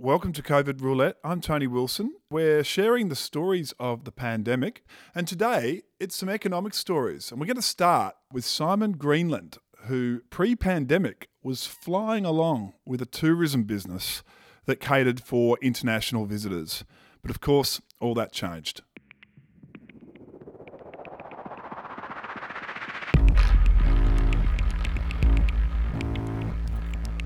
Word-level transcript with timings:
Welcome 0.00 0.32
to 0.34 0.44
COVID 0.44 0.80
Roulette. 0.80 1.16
I'm 1.24 1.40
Tony 1.40 1.66
Wilson. 1.66 2.12
We're 2.30 2.62
sharing 2.62 3.08
the 3.08 3.16
stories 3.16 3.74
of 3.80 4.04
the 4.04 4.12
pandemic, 4.12 4.84
and 5.12 5.26
today 5.26 5.82
it's 5.98 6.14
some 6.14 6.28
economic 6.28 6.74
stories. 6.74 7.32
And 7.32 7.40
we're 7.40 7.48
going 7.48 7.56
to 7.56 7.62
start 7.62 8.14
with 8.32 8.44
Simon 8.44 8.92
Greenland, 8.92 9.58
who 9.86 10.20
pre 10.30 10.54
pandemic 10.54 11.30
was 11.42 11.66
flying 11.66 12.24
along 12.24 12.74
with 12.86 13.02
a 13.02 13.06
tourism 13.06 13.64
business 13.64 14.22
that 14.66 14.78
catered 14.78 15.20
for 15.20 15.58
international 15.60 16.26
visitors. 16.26 16.84
But 17.20 17.32
of 17.32 17.40
course, 17.40 17.80
all 18.00 18.14
that 18.14 18.30
changed. 18.30 18.82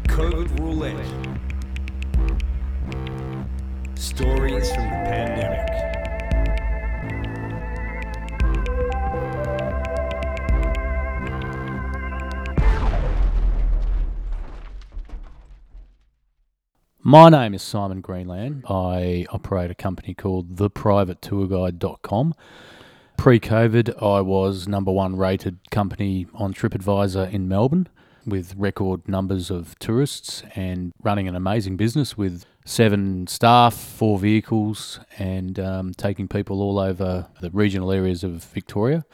COVID 0.07 0.59
Roulette. 0.59 1.22
Stories 4.23 4.73
from 4.73 4.85
the 4.85 5.01
pandemic. 5.11 5.69
My 17.03 17.31
name 17.31 17.53
is 17.55 17.63
Simon 17.63 18.01
Greenland. 18.01 18.63
I 18.69 19.27
operate 19.31 19.73
a 19.73 19.75
company 19.75 20.15
called 20.15 20.55
theprivatetourguide.com. 20.55 22.35
Pre 23.19 23.41
COVID, 23.41 24.01
I 24.01 24.21
was 24.21 24.69
number 24.69 24.93
one 24.93 25.17
rated 25.17 25.69
company 25.73 26.29
on 26.33 26.55
TripAdvisor 26.55 27.33
in 27.33 27.49
Melbourne 27.49 27.89
with 28.25 28.55
record 28.57 29.09
numbers 29.09 29.51
of 29.51 29.77
tourists 29.81 30.45
and 30.55 30.93
running 31.03 31.27
an 31.27 31.35
amazing 31.35 31.77
business 31.77 32.17
with 32.17 32.47
seven 32.65 33.27
staff, 33.27 33.75
four 33.75 34.19
vehicles, 34.19 35.01
and 35.19 35.59
um, 35.59 35.93
taking 35.95 36.29
people 36.29 36.61
all 36.61 36.79
over 36.79 37.29
the 37.41 37.51
regional 37.51 37.93
areas 37.93 38.25
of 38.25 38.45
Victoria. 38.45 39.05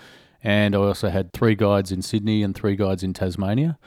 And 0.42 0.74
I 0.74 0.78
also 0.78 1.08
had 1.08 1.32
three 1.32 1.54
guides 1.54 1.90
in 1.90 2.02
Sydney 2.02 2.42
and 2.42 2.54
three 2.54 2.76
guides 2.76 3.02
in 3.02 3.12
Tasmania. 3.12 3.78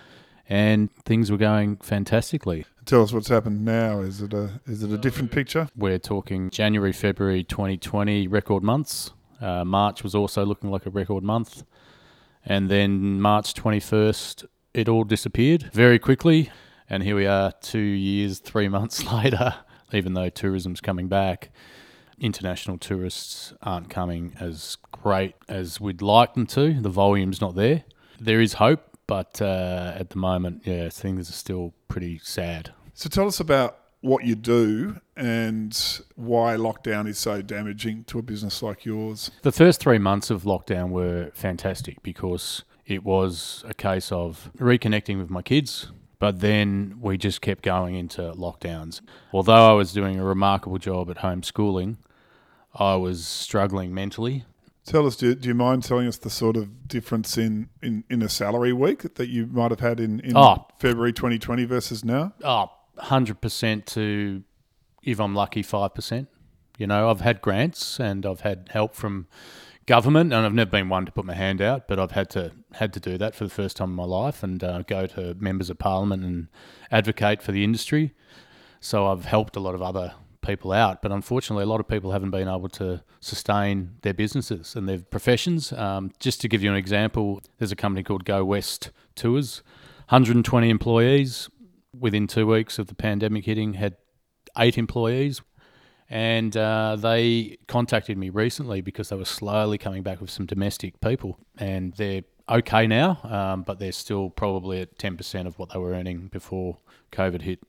And 0.49 0.91
things 1.05 1.31
were 1.31 1.37
going 1.37 1.77
fantastically. 1.77 2.65
Tell 2.85 3.03
us 3.03 3.13
what's 3.13 3.29
happened 3.29 3.63
now. 3.63 3.99
Is 3.99 4.21
it 4.21 4.33
a 4.33 4.59
is 4.65 4.83
it 4.83 4.91
a 4.91 4.97
different 4.97 5.31
picture? 5.31 5.69
We're 5.77 5.99
talking 5.99 6.49
January, 6.49 6.91
February 6.91 7.43
2020 7.43 8.27
record 8.27 8.61
months. 8.61 9.11
Uh, 9.39 9.63
March 9.63 10.03
was 10.03 10.13
also 10.13 10.45
looking 10.45 10.69
like 10.69 10.85
a 10.85 10.89
record 10.89 11.23
month. 11.23 11.63
And 12.45 12.69
then 12.69 13.21
March 13.21 13.53
21st, 13.53 14.45
it 14.73 14.89
all 14.89 15.03
disappeared 15.03 15.69
very 15.71 15.99
quickly. 15.99 16.51
And 16.91 17.03
here 17.03 17.15
we 17.15 17.25
are, 17.25 17.53
two 17.53 17.79
years, 17.79 18.39
three 18.39 18.67
months 18.67 19.05
later, 19.13 19.55
even 19.93 20.13
though 20.13 20.27
tourism's 20.27 20.81
coming 20.81 21.07
back. 21.07 21.49
International 22.19 22.77
tourists 22.77 23.53
aren't 23.61 23.89
coming 23.89 24.33
as 24.41 24.75
great 24.91 25.35
as 25.47 25.79
we'd 25.79 26.01
like 26.01 26.33
them 26.33 26.45
to. 26.47 26.81
The 26.81 26.89
volume's 26.89 27.39
not 27.39 27.55
there. 27.55 27.85
There 28.19 28.41
is 28.41 28.55
hope, 28.55 28.97
but 29.07 29.41
uh, 29.41 29.93
at 29.95 30.09
the 30.09 30.17
moment, 30.17 30.63
yeah, 30.65 30.89
things 30.89 31.29
are 31.29 31.33
still 31.33 31.73
pretty 31.87 32.19
sad. 32.21 32.73
So 32.93 33.07
tell 33.07 33.25
us 33.25 33.39
about 33.39 33.79
what 34.01 34.25
you 34.25 34.35
do 34.35 34.99
and 35.15 36.01
why 36.15 36.57
lockdown 36.57 37.07
is 37.07 37.17
so 37.17 37.41
damaging 37.41 38.03
to 38.05 38.19
a 38.19 38.21
business 38.21 38.61
like 38.61 38.83
yours. 38.83 39.31
The 39.43 39.53
first 39.53 39.79
three 39.79 39.97
months 39.97 40.29
of 40.29 40.43
lockdown 40.43 40.89
were 40.89 41.31
fantastic 41.35 42.03
because 42.03 42.65
it 42.85 43.05
was 43.05 43.63
a 43.65 43.73
case 43.73 44.11
of 44.11 44.51
reconnecting 44.57 45.17
with 45.19 45.29
my 45.29 45.41
kids, 45.41 45.87
but 46.21 46.39
then 46.39 46.97
we 47.01 47.17
just 47.17 47.41
kept 47.41 47.63
going 47.63 47.95
into 47.95 48.21
lockdowns. 48.33 49.01
Although 49.33 49.71
I 49.71 49.73
was 49.73 49.91
doing 49.91 50.19
a 50.19 50.23
remarkable 50.23 50.77
job 50.77 51.09
at 51.09 51.17
homeschooling, 51.17 51.97
I 52.75 52.93
was 52.93 53.25
struggling 53.25 53.91
mentally. 53.91 54.45
Tell 54.85 55.07
us, 55.07 55.15
do, 55.15 55.33
do 55.33 55.47
you 55.49 55.55
mind 55.55 55.81
telling 55.83 56.05
us 56.07 56.17
the 56.17 56.29
sort 56.29 56.57
of 56.57 56.87
difference 56.87 57.39
in, 57.39 57.69
in, 57.81 58.03
in 58.07 58.21
a 58.21 58.29
salary 58.29 58.71
week 58.71 59.15
that 59.15 59.29
you 59.29 59.47
might 59.47 59.71
have 59.71 59.79
had 59.79 59.99
in, 59.99 60.19
in 60.19 60.37
Oh. 60.37 60.67
February 60.77 61.11
2020 61.11 61.65
versus 61.65 62.05
now? 62.05 62.33
Oh, 62.43 62.69
100% 62.99 63.85
to, 63.87 64.43
if 65.01 65.19
I'm 65.19 65.33
lucky, 65.33 65.63
5%. 65.63 66.27
You 66.77 66.85
know, 66.85 67.09
I've 67.09 67.21
had 67.21 67.41
grants 67.41 67.99
and 67.99 68.27
I've 68.27 68.41
had 68.41 68.69
help 68.71 68.93
from 68.93 69.25
government, 69.91 70.31
and 70.31 70.45
I've 70.45 70.53
never 70.53 70.71
been 70.71 70.87
one 70.87 71.05
to 71.05 71.11
put 71.11 71.25
my 71.25 71.33
hand 71.33 71.61
out, 71.61 71.89
but 71.89 71.99
I've 71.99 72.11
had 72.11 72.29
to 72.29 72.53
had 72.75 72.93
to 72.93 73.01
do 73.01 73.17
that 73.17 73.35
for 73.35 73.43
the 73.43 73.49
first 73.49 73.75
time 73.75 73.89
in 73.89 73.95
my 73.97 74.05
life 74.05 74.41
and 74.41 74.63
uh, 74.63 74.83
go 74.83 75.05
to 75.05 75.35
members 75.37 75.69
of 75.69 75.79
parliament 75.79 76.23
and 76.23 76.47
advocate 76.91 77.41
for 77.41 77.51
the 77.51 77.65
industry. 77.65 78.13
So 78.79 79.07
I've 79.07 79.25
helped 79.25 79.57
a 79.57 79.59
lot 79.59 79.75
of 79.75 79.81
other 79.81 80.13
people 80.39 80.71
out, 80.71 81.01
but 81.01 81.11
unfortunately, 81.11 81.63
a 81.63 81.67
lot 81.67 81.81
of 81.81 81.89
people 81.89 82.13
haven't 82.13 82.31
been 82.31 82.47
able 82.47 82.69
to 82.69 83.03
sustain 83.19 83.97
their 84.01 84.13
businesses 84.13 84.77
and 84.77 84.87
their 84.87 84.99
professions. 84.99 85.73
Um, 85.73 86.13
just 86.21 86.39
to 86.39 86.47
give 86.47 86.63
you 86.63 86.69
an 86.71 86.77
example, 86.77 87.41
there's 87.57 87.73
a 87.73 87.75
company 87.75 88.01
called 88.01 88.23
Go 88.23 88.45
West 88.45 88.91
Tours, 89.15 89.61
120 90.07 90.69
employees. 90.69 91.49
Within 91.99 92.27
two 92.27 92.47
weeks 92.47 92.79
of 92.79 92.87
the 92.87 92.95
pandemic 92.95 93.43
hitting, 93.43 93.73
had 93.73 93.97
eight 94.57 94.77
employees 94.77 95.41
and 96.11 96.55
uh, 96.57 96.97
they 96.97 97.57
contacted 97.67 98.17
me 98.17 98.29
recently 98.29 98.81
because 98.81 99.07
they 99.09 99.15
were 99.15 99.23
slowly 99.23 99.77
coming 99.77 100.03
back 100.03 100.19
with 100.19 100.29
some 100.29 100.45
domestic 100.45 100.99
people, 100.99 101.39
and 101.57 101.93
they're 101.93 102.23
okay 102.49 102.85
now, 102.85 103.17
um, 103.23 103.63
but 103.63 103.79
they're 103.79 103.93
still 103.93 104.29
probably 104.29 104.81
at 104.81 104.99
ten 104.99 105.15
percent 105.15 105.47
of 105.47 105.57
what 105.57 105.69
they 105.69 105.79
were 105.79 105.93
earning 105.93 106.27
before 106.27 106.77
COVID 107.13 107.43
hit. 107.43 107.59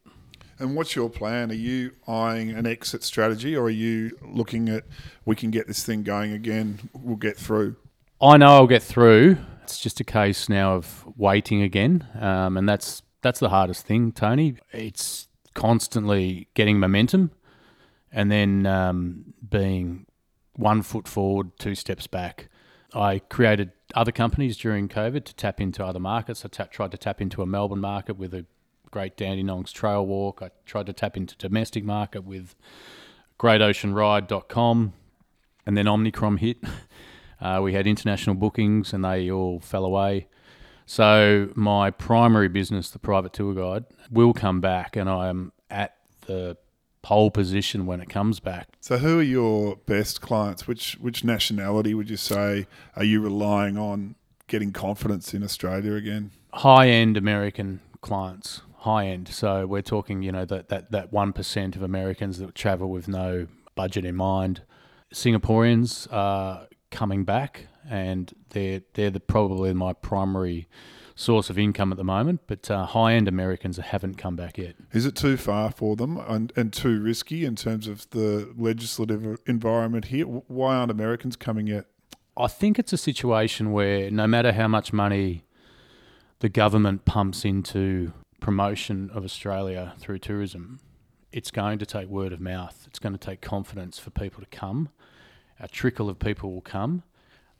And 0.58 0.76
what's 0.76 0.96
your 0.96 1.08
plan? 1.08 1.50
Are 1.50 1.54
you 1.54 1.92
eyeing 2.06 2.50
an 2.50 2.66
exit 2.66 3.04
strategy 3.04 3.56
or 3.56 3.64
are 3.64 3.70
you 3.70 4.16
looking 4.22 4.68
at 4.68 4.84
we 5.24 5.34
can 5.34 5.50
get 5.50 5.66
this 5.66 5.84
thing 5.84 6.02
going 6.02 6.32
again, 6.32 6.90
we'll 6.92 7.16
get 7.16 7.36
through? 7.36 7.76
I 8.20 8.36
know 8.36 8.46
I'll 8.46 8.66
get 8.66 8.82
through. 8.82 9.38
It's 9.62 9.78
just 9.78 9.98
a 10.00 10.04
case 10.04 10.48
now 10.48 10.74
of 10.74 11.04
waiting 11.16 11.62
again, 11.62 12.06
um, 12.20 12.56
and 12.56 12.68
that's 12.68 13.02
that's 13.22 13.38
the 13.38 13.50
hardest 13.50 13.86
thing, 13.86 14.10
Tony. 14.10 14.56
It's 14.72 15.28
constantly 15.54 16.48
getting 16.54 16.80
momentum, 16.80 17.30
and 18.12 18.30
then 18.30 18.66
um, 18.66 19.34
being 19.48 20.06
one 20.54 20.82
foot 20.82 21.08
forward, 21.08 21.58
two 21.58 21.74
steps 21.74 22.06
back. 22.06 22.48
I 22.94 23.20
created 23.20 23.72
other 23.94 24.12
companies 24.12 24.56
during 24.56 24.88
COVID 24.88 25.24
to 25.24 25.34
tap 25.34 25.60
into 25.60 25.84
other 25.84 25.98
markets. 25.98 26.44
I 26.44 26.48
tried 26.48 26.90
to 26.90 26.98
tap 26.98 27.20
into 27.20 27.42
a 27.42 27.46
Melbourne 27.46 27.80
market 27.80 28.18
with 28.18 28.34
a 28.34 28.44
Great 28.90 29.16
Dandenongs 29.16 29.72
Trail 29.72 30.04
Walk. 30.04 30.42
I 30.42 30.50
tried 30.66 30.86
to 30.86 30.92
tap 30.92 31.16
into 31.16 31.34
domestic 31.36 31.84
market 31.84 32.24
with 32.24 32.54
GreatOceanRide.com, 33.40 34.92
and 35.66 35.76
then 35.76 35.86
Omnicrom 35.86 36.38
hit. 36.38 36.58
Uh, 37.40 37.60
we 37.60 37.72
had 37.72 37.88
international 37.88 38.36
bookings, 38.36 38.92
and 38.92 39.04
they 39.04 39.28
all 39.28 39.58
fell 39.58 39.84
away. 39.84 40.28
So 40.86 41.50
my 41.56 41.90
primary 41.90 42.46
business, 42.46 42.88
the 42.88 43.00
private 43.00 43.32
tour 43.32 43.52
guide, 43.52 43.84
will 44.12 44.32
come 44.32 44.60
back, 44.60 44.94
and 44.94 45.10
I 45.10 45.28
am 45.28 45.50
at 45.68 45.96
the 46.26 46.56
pole 47.02 47.30
position 47.30 47.84
when 47.84 48.00
it 48.00 48.08
comes 48.08 48.40
back. 48.40 48.68
So 48.80 48.98
who 48.98 49.18
are 49.18 49.22
your 49.22 49.76
best 49.76 50.20
clients? 50.20 50.66
Which 50.66 50.94
which 51.00 51.24
nationality 51.24 51.94
would 51.94 52.08
you 52.08 52.16
say 52.16 52.66
are 52.96 53.04
you 53.04 53.20
relying 53.20 53.76
on 53.76 54.14
getting 54.46 54.72
confidence 54.72 55.34
in 55.34 55.42
Australia 55.42 55.94
again? 55.94 56.30
High 56.54 56.88
end 56.88 57.16
American 57.16 57.80
clients, 58.00 58.62
high 58.78 59.06
end. 59.06 59.28
So 59.28 59.66
we're 59.66 59.82
talking, 59.82 60.22
you 60.22 60.32
know, 60.32 60.44
that 60.44 60.68
that 60.68 60.90
that 60.92 61.12
one 61.12 61.32
percent 61.32 61.76
of 61.76 61.82
Americans 61.82 62.38
that 62.38 62.54
travel 62.54 62.88
with 62.90 63.08
no 63.08 63.46
budget 63.74 64.04
in 64.04 64.16
mind. 64.16 64.62
Singaporeans 65.12 66.10
are 66.12 66.68
coming 66.90 67.24
back, 67.24 67.66
and 67.88 68.32
they're 68.50 68.82
they're 68.94 69.10
the, 69.10 69.20
probably 69.20 69.72
my 69.74 69.92
primary 69.92 70.68
source 71.14 71.50
of 71.50 71.58
income 71.58 71.92
at 71.92 71.98
the 71.98 72.04
moment. 72.04 72.40
But 72.46 72.70
uh, 72.70 72.86
high 72.86 73.14
end 73.14 73.28
Americans 73.28 73.76
haven't 73.76 74.16
come 74.16 74.36
back 74.36 74.58
yet. 74.58 74.76
Is 74.92 75.06
it 75.06 75.14
too 75.14 75.36
far 75.36 75.70
for 75.70 75.96
them 75.96 76.18
and, 76.18 76.52
and 76.56 76.72
too 76.72 77.00
risky 77.00 77.44
in 77.44 77.56
terms 77.56 77.88
of 77.88 78.08
the 78.10 78.52
legislative 78.56 79.38
environment 79.46 80.06
here? 80.06 80.24
Why 80.24 80.76
aren't 80.76 80.90
Americans 80.90 81.36
coming 81.36 81.66
yet? 81.66 81.86
I 82.36 82.46
think 82.46 82.78
it's 82.78 82.92
a 82.92 82.98
situation 82.98 83.72
where 83.72 84.10
no 84.10 84.26
matter 84.26 84.52
how 84.52 84.68
much 84.68 84.92
money 84.92 85.44
the 86.40 86.48
government 86.48 87.04
pumps 87.04 87.44
into 87.44 88.12
promotion 88.40 89.10
of 89.14 89.24
Australia 89.24 89.94
through 89.98 90.18
tourism, 90.18 90.80
it's 91.30 91.50
going 91.50 91.78
to 91.78 91.86
take 91.86 92.08
word 92.08 92.32
of 92.32 92.40
mouth. 92.40 92.84
It's 92.86 92.98
going 92.98 93.12
to 93.12 93.18
take 93.18 93.40
confidence 93.40 93.98
for 93.98 94.10
people 94.10 94.40
to 94.40 94.46
come. 94.46 94.88
A 95.60 95.68
trickle 95.68 96.08
of 96.08 96.18
people 96.18 96.52
will 96.52 96.62
come. 96.62 97.04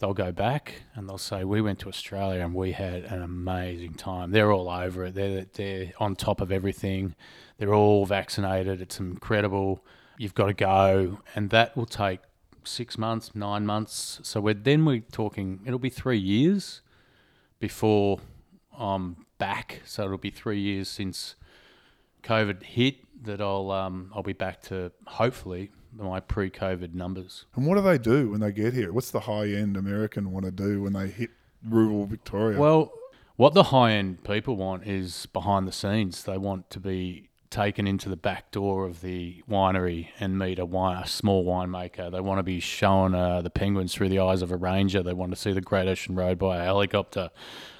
They'll 0.02 0.14
go 0.14 0.32
back 0.32 0.82
and 0.96 1.08
they'll 1.08 1.16
say, 1.16 1.44
"We 1.44 1.60
went 1.62 1.78
to 1.78 1.88
Australia 1.88 2.40
and 2.40 2.56
we 2.56 2.72
had 2.72 3.04
an 3.04 3.22
amazing 3.22 3.94
time." 3.94 4.32
They're 4.32 4.50
all 4.50 4.68
over 4.68 5.04
it. 5.04 5.14
They're 5.14 5.46
they're 5.54 5.92
on 6.00 6.16
top 6.16 6.40
of 6.40 6.50
everything. 6.50 7.14
They're 7.58 7.72
all 7.72 8.04
vaccinated. 8.04 8.80
It's 8.80 8.98
incredible. 8.98 9.84
You've 10.18 10.34
got 10.34 10.46
to 10.46 10.54
go, 10.54 11.20
and 11.36 11.50
that 11.50 11.76
will 11.76 11.86
take 11.86 12.18
six 12.64 12.98
months, 12.98 13.36
nine 13.36 13.64
months. 13.64 14.18
So 14.24 14.40
we're 14.40 14.54
then 14.54 14.84
we're 14.84 15.04
talking. 15.12 15.60
It'll 15.64 15.78
be 15.78 15.88
three 15.88 16.18
years 16.18 16.82
before 17.60 18.18
I'm 18.76 19.24
back. 19.38 19.82
So 19.84 20.02
it'll 20.06 20.18
be 20.18 20.30
three 20.30 20.58
years 20.58 20.88
since 20.88 21.36
COVID 22.24 22.64
hit 22.64 22.96
that 23.22 23.40
I'll 23.40 23.70
um, 23.70 24.10
I'll 24.16 24.24
be 24.24 24.32
back 24.32 24.62
to 24.62 24.90
hopefully 25.06 25.70
my 25.96 26.20
pre-COVID 26.20 26.94
numbers. 26.94 27.46
And 27.54 27.66
what 27.66 27.76
do 27.76 27.82
they 27.82 27.98
do 27.98 28.30
when 28.30 28.40
they 28.40 28.52
get 28.52 28.74
here? 28.74 28.92
What's 28.92 29.10
the 29.10 29.20
high 29.20 29.48
end 29.48 29.76
American 29.76 30.32
want 30.32 30.44
to 30.44 30.50
do 30.50 30.82
when 30.82 30.92
they 30.92 31.08
hit 31.08 31.30
rural 31.66 32.06
Victoria? 32.06 32.58
Well, 32.58 32.92
what 33.36 33.54
the 33.54 33.64
high 33.64 33.92
end 33.92 34.24
people 34.24 34.56
want 34.56 34.86
is 34.86 35.26
behind 35.26 35.66
the 35.66 35.72
scenes. 35.72 36.24
They 36.24 36.38
want 36.38 36.70
to 36.70 36.80
be 36.80 37.28
taken 37.50 37.86
into 37.86 38.08
the 38.08 38.16
back 38.16 38.50
door 38.50 38.86
of 38.86 39.02
the 39.02 39.42
winery 39.48 40.08
and 40.18 40.38
meet 40.38 40.58
a, 40.58 40.64
wine, 40.64 41.02
a 41.02 41.06
small 41.06 41.44
winemaker. 41.44 42.10
They 42.10 42.20
want 42.20 42.38
to 42.38 42.42
be 42.42 42.60
shown 42.60 43.14
uh, 43.14 43.42
the 43.42 43.50
penguins 43.50 43.94
through 43.94 44.08
the 44.08 44.20
eyes 44.20 44.42
of 44.42 44.50
a 44.50 44.56
ranger. 44.56 45.02
They 45.02 45.12
want 45.12 45.32
to 45.32 45.36
see 45.36 45.52
the 45.52 45.60
Great 45.60 45.86
Ocean 45.86 46.14
Road 46.14 46.38
by 46.38 46.58
a 46.58 46.64
helicopter. 46.64 47.30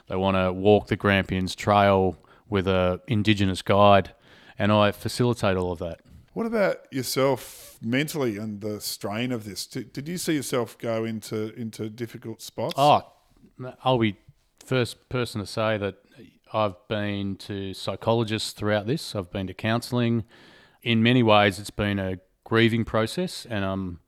They 0.09 0.17
want 0.17 0.37
to 0.37 0.53
walk 0.53 0.89
the 0.89 0.97
Grampians 0.97 1.55
Trail 1.55 2.19
with 2.51 2.69
a 2.69 3.01
indigenous 3.09 3.63
guide, 3.63 4.13
and 4.59 4.71
I 4.71 4.93
facilitate 4.93 5.57
all 5.57 5.73
of 5.73 5.79
that. 5.79 6.01
What 6.35 6.47
about 6.47 6.91
yourself 6.91 7.77
mentally 7.83 8.39
and 8.39 8.63
the 8.63 8.81
strain 8.81 9.33
of 9.33 9.45
this? 9.45 9.67
Did, 9.67 9.93
did 9.93 10.09
you 10.09 10.17
see 10.17 10.35
yourself 10.35 10.79
go 10.79 11.05
into 11.05 11.53
into 11.55 11.91
difficult 11.91 12.41
spots? 12.41 12.75
Oh, 12.79 13.03
I'll 13.85 13.99
be 13.99 14.17
first 14.65 15.11
person 15.11 15.43
to 15.43 15.47
say 15.47 15.77
that 15.77 15.97
I've 16.55 16.77
been 16.89 17.37
to 17.37 17.75
psychologists 17.75 18.53
throughout 18.53 18.87
this. 18.87 19.15
I've 19.15 19.31
been 19.31 19.47
to 19.49 19.55
counselling. 19.55 20.25
In 20.83 21.03
many 21.03 21.23
ways, 21.23 21.59
it's 21.59 21.71
been 21.71 21.99
a 21.99 22.19
grieving 22.45 22.85
process, 22.87 23.47
and 23.49 23.63
um, 23.63 24.01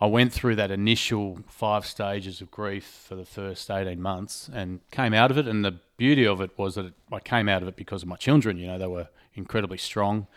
I 0.00 0.06
went 0.06 0.32
through 0.32 0.54
that 0.56 0.70
initial 0.70 1.40
five 1.48 1.84
stages 1.84 2.40
of 2.40 2.52
grief 2.52 2.84
for 2.84 3.16
the 3.16 3.26
first 3.26 3.68
eighteen 3.72 4.00
months, 4.00 4.48
and 4.52 4.88
came 4.92 5.12
out 5.12 5.32
of 5.32 5.38
it. 5.38 5.48
And 5.48 5.64
the 5.64 5.80
beauty 5.96 6.24
of 6.24 6.40
it 6.40 6.56
was 6.56 6.76
that 6.76 6.92
I 7.10 7.18
came 7.18 7.48
out 7.48 7.60
of 7.60 7.66
it 7.66 7.74
because 7.74 8.02
of 8.02 8.08
my 8.08 8.16
children. 8.16 8.56
You 8.56 8.68
know, 8.68 8.78
they 8.78 8.86
were 8.86 9.08
incredibly 9.34 9.78
strong 9.78 10.28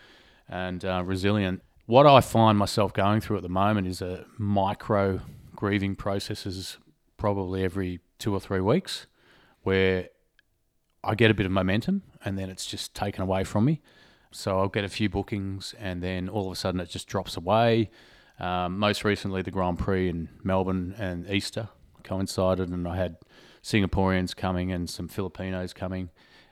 and 0.50 0.84
uh, 0.84 1.04
resilient. 1.06 1.62
What 1.86 2.06
I 2.06 2.22
find 2.22 2.58
myself 2.58 2.94
going 2.94 3.22
through 3.22 3.38
at 3.38 3.44
the 3.44 3.50
moment 3.50 3.88
is 3.88 4.02
a 4.02 4.26
micro 4.38 5.22
grieving 5.56 5.96
processes, 5.96 6.78
probably 7.18 7.64
every 7.64 8.00
two 8.20 8.34
or 8.34 8.40
three 8.40 8.62
weeks, 8.62 9.08
where 9.64 10.10
I 11.04 11.16
get 11.16 11.32
a 11.32 11.34
bit 11.34 11.46
of 11.46 11.52
momentum 11.52 12.04
and 12.24 12.38
then 12.38 12.50
it's 12.50 12.66
just 12.66 12.94
taken 12.94 13.22
away 13.22 13.44
from 13.44 13.66
me. 13.66 13.82
So 14.32 14.60
I'll 14.60 14.70
get 14.70 14.84
a 14.84 14.90
few 14.90 15.10
bookings 15.10 15.76
and 15.80 16.02
then 16.02 16.30
all 16.30 16.46
of 16.46 16.52
a 16.52 16.56
sudden 16.56 16.80
it 16.80 16.90
just 16.90 17.08
drops 17.08 17.38
away. 17.38 17.90
Um, 18.40 18.80
most 18.80 19.04
recently, 19.04 19.42
the 19.42 19.52
Grand 19.52 19.78
Prix 19.78 20.10
in 20.10 20.30
Melbourne 20.44 20.96
and 20.98 21.30
Easter 21.30 21.70
coincided, 22.04 22.70
and 22.70 22.88
I 22.88 22.96
had 22.96 23.18
Singaporeans 23.62 24.36
coming 24.36 24.72
and 24.72 24.90
some 24.90 25.08
Filipinos 25.08 25.74
coming, 25.74 26.10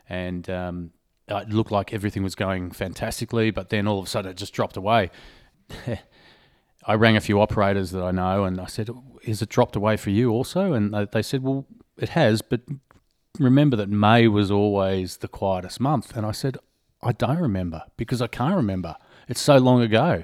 and 0.07 0.49
um, 0.49 0.91
Uh, 1.31 1.37
it 1.37 1.49
looked 1.49 1.71
like 1.71 1.93
everything 1.93 2.23
was 2.23 2.35
going 2.35 2.71
fantastically. 2.71 3.51
But 3.51 3.69
then 3.69 3.87
all 3.87 3.99
of 3.99 4.05
a 4.05 4.09
sudden, 4.09 4.31
it 4.31 4.37
just 4.37 4.53
dropped 4.53 4.77
away. 4.77 5.09
I 6.85 6.95
rang 6.95 7.15
a 7.15 7.21
few 7.21 7.39
operators 7.39 7.91
that 7.91 8.03
I 8.03 8.11
know, 8.11 8.43
and 8.43 8.59
I 8.59 8.65
said, 8.65 8.89
"Is 9.23 9.41
it 9.41 9.49
dropped 9.49 9.75
away 9.75 9.97
for 9.97 10.09
you 10.09 10.31
also?" 10.31 10.73
And 10.73 10.93
they, 10.93 11.05
they 11.05 11.21
said, 11.21 11.43
"Well, 11.43 11.65
it 11.97 12.09
has, 12.09 12.41
but 12.41 12.61
remember 13.39 13.77
that 13.77 13.89
May 13.89 14.27
was 14.27 14.51
always 14.51 15.17
the 15.17 15.27
quietest 15.27 15.79
month." 15.79 16.17
And 16.17 16.25
I 16.25 16.31
said, 16.31 16.57
"I 17.01 17.11
don't 17.11 17.39
remember 17.39 17.83
because 17.97 18.21
I 18.21 18.27
can't 18.27 18.55
remember. 18.55 18.95
It's 19.27 19.41
so 19.41 19.57
long 19.57 19.81
ago." 19.81 20.23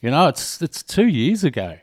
You 0.00 0.10
know, 0.10 0.28
it's 0.28 0.60
it's 0.62 0.82
two 0.82 1.06
years 1.06 1.44
ago. 1.44 1.78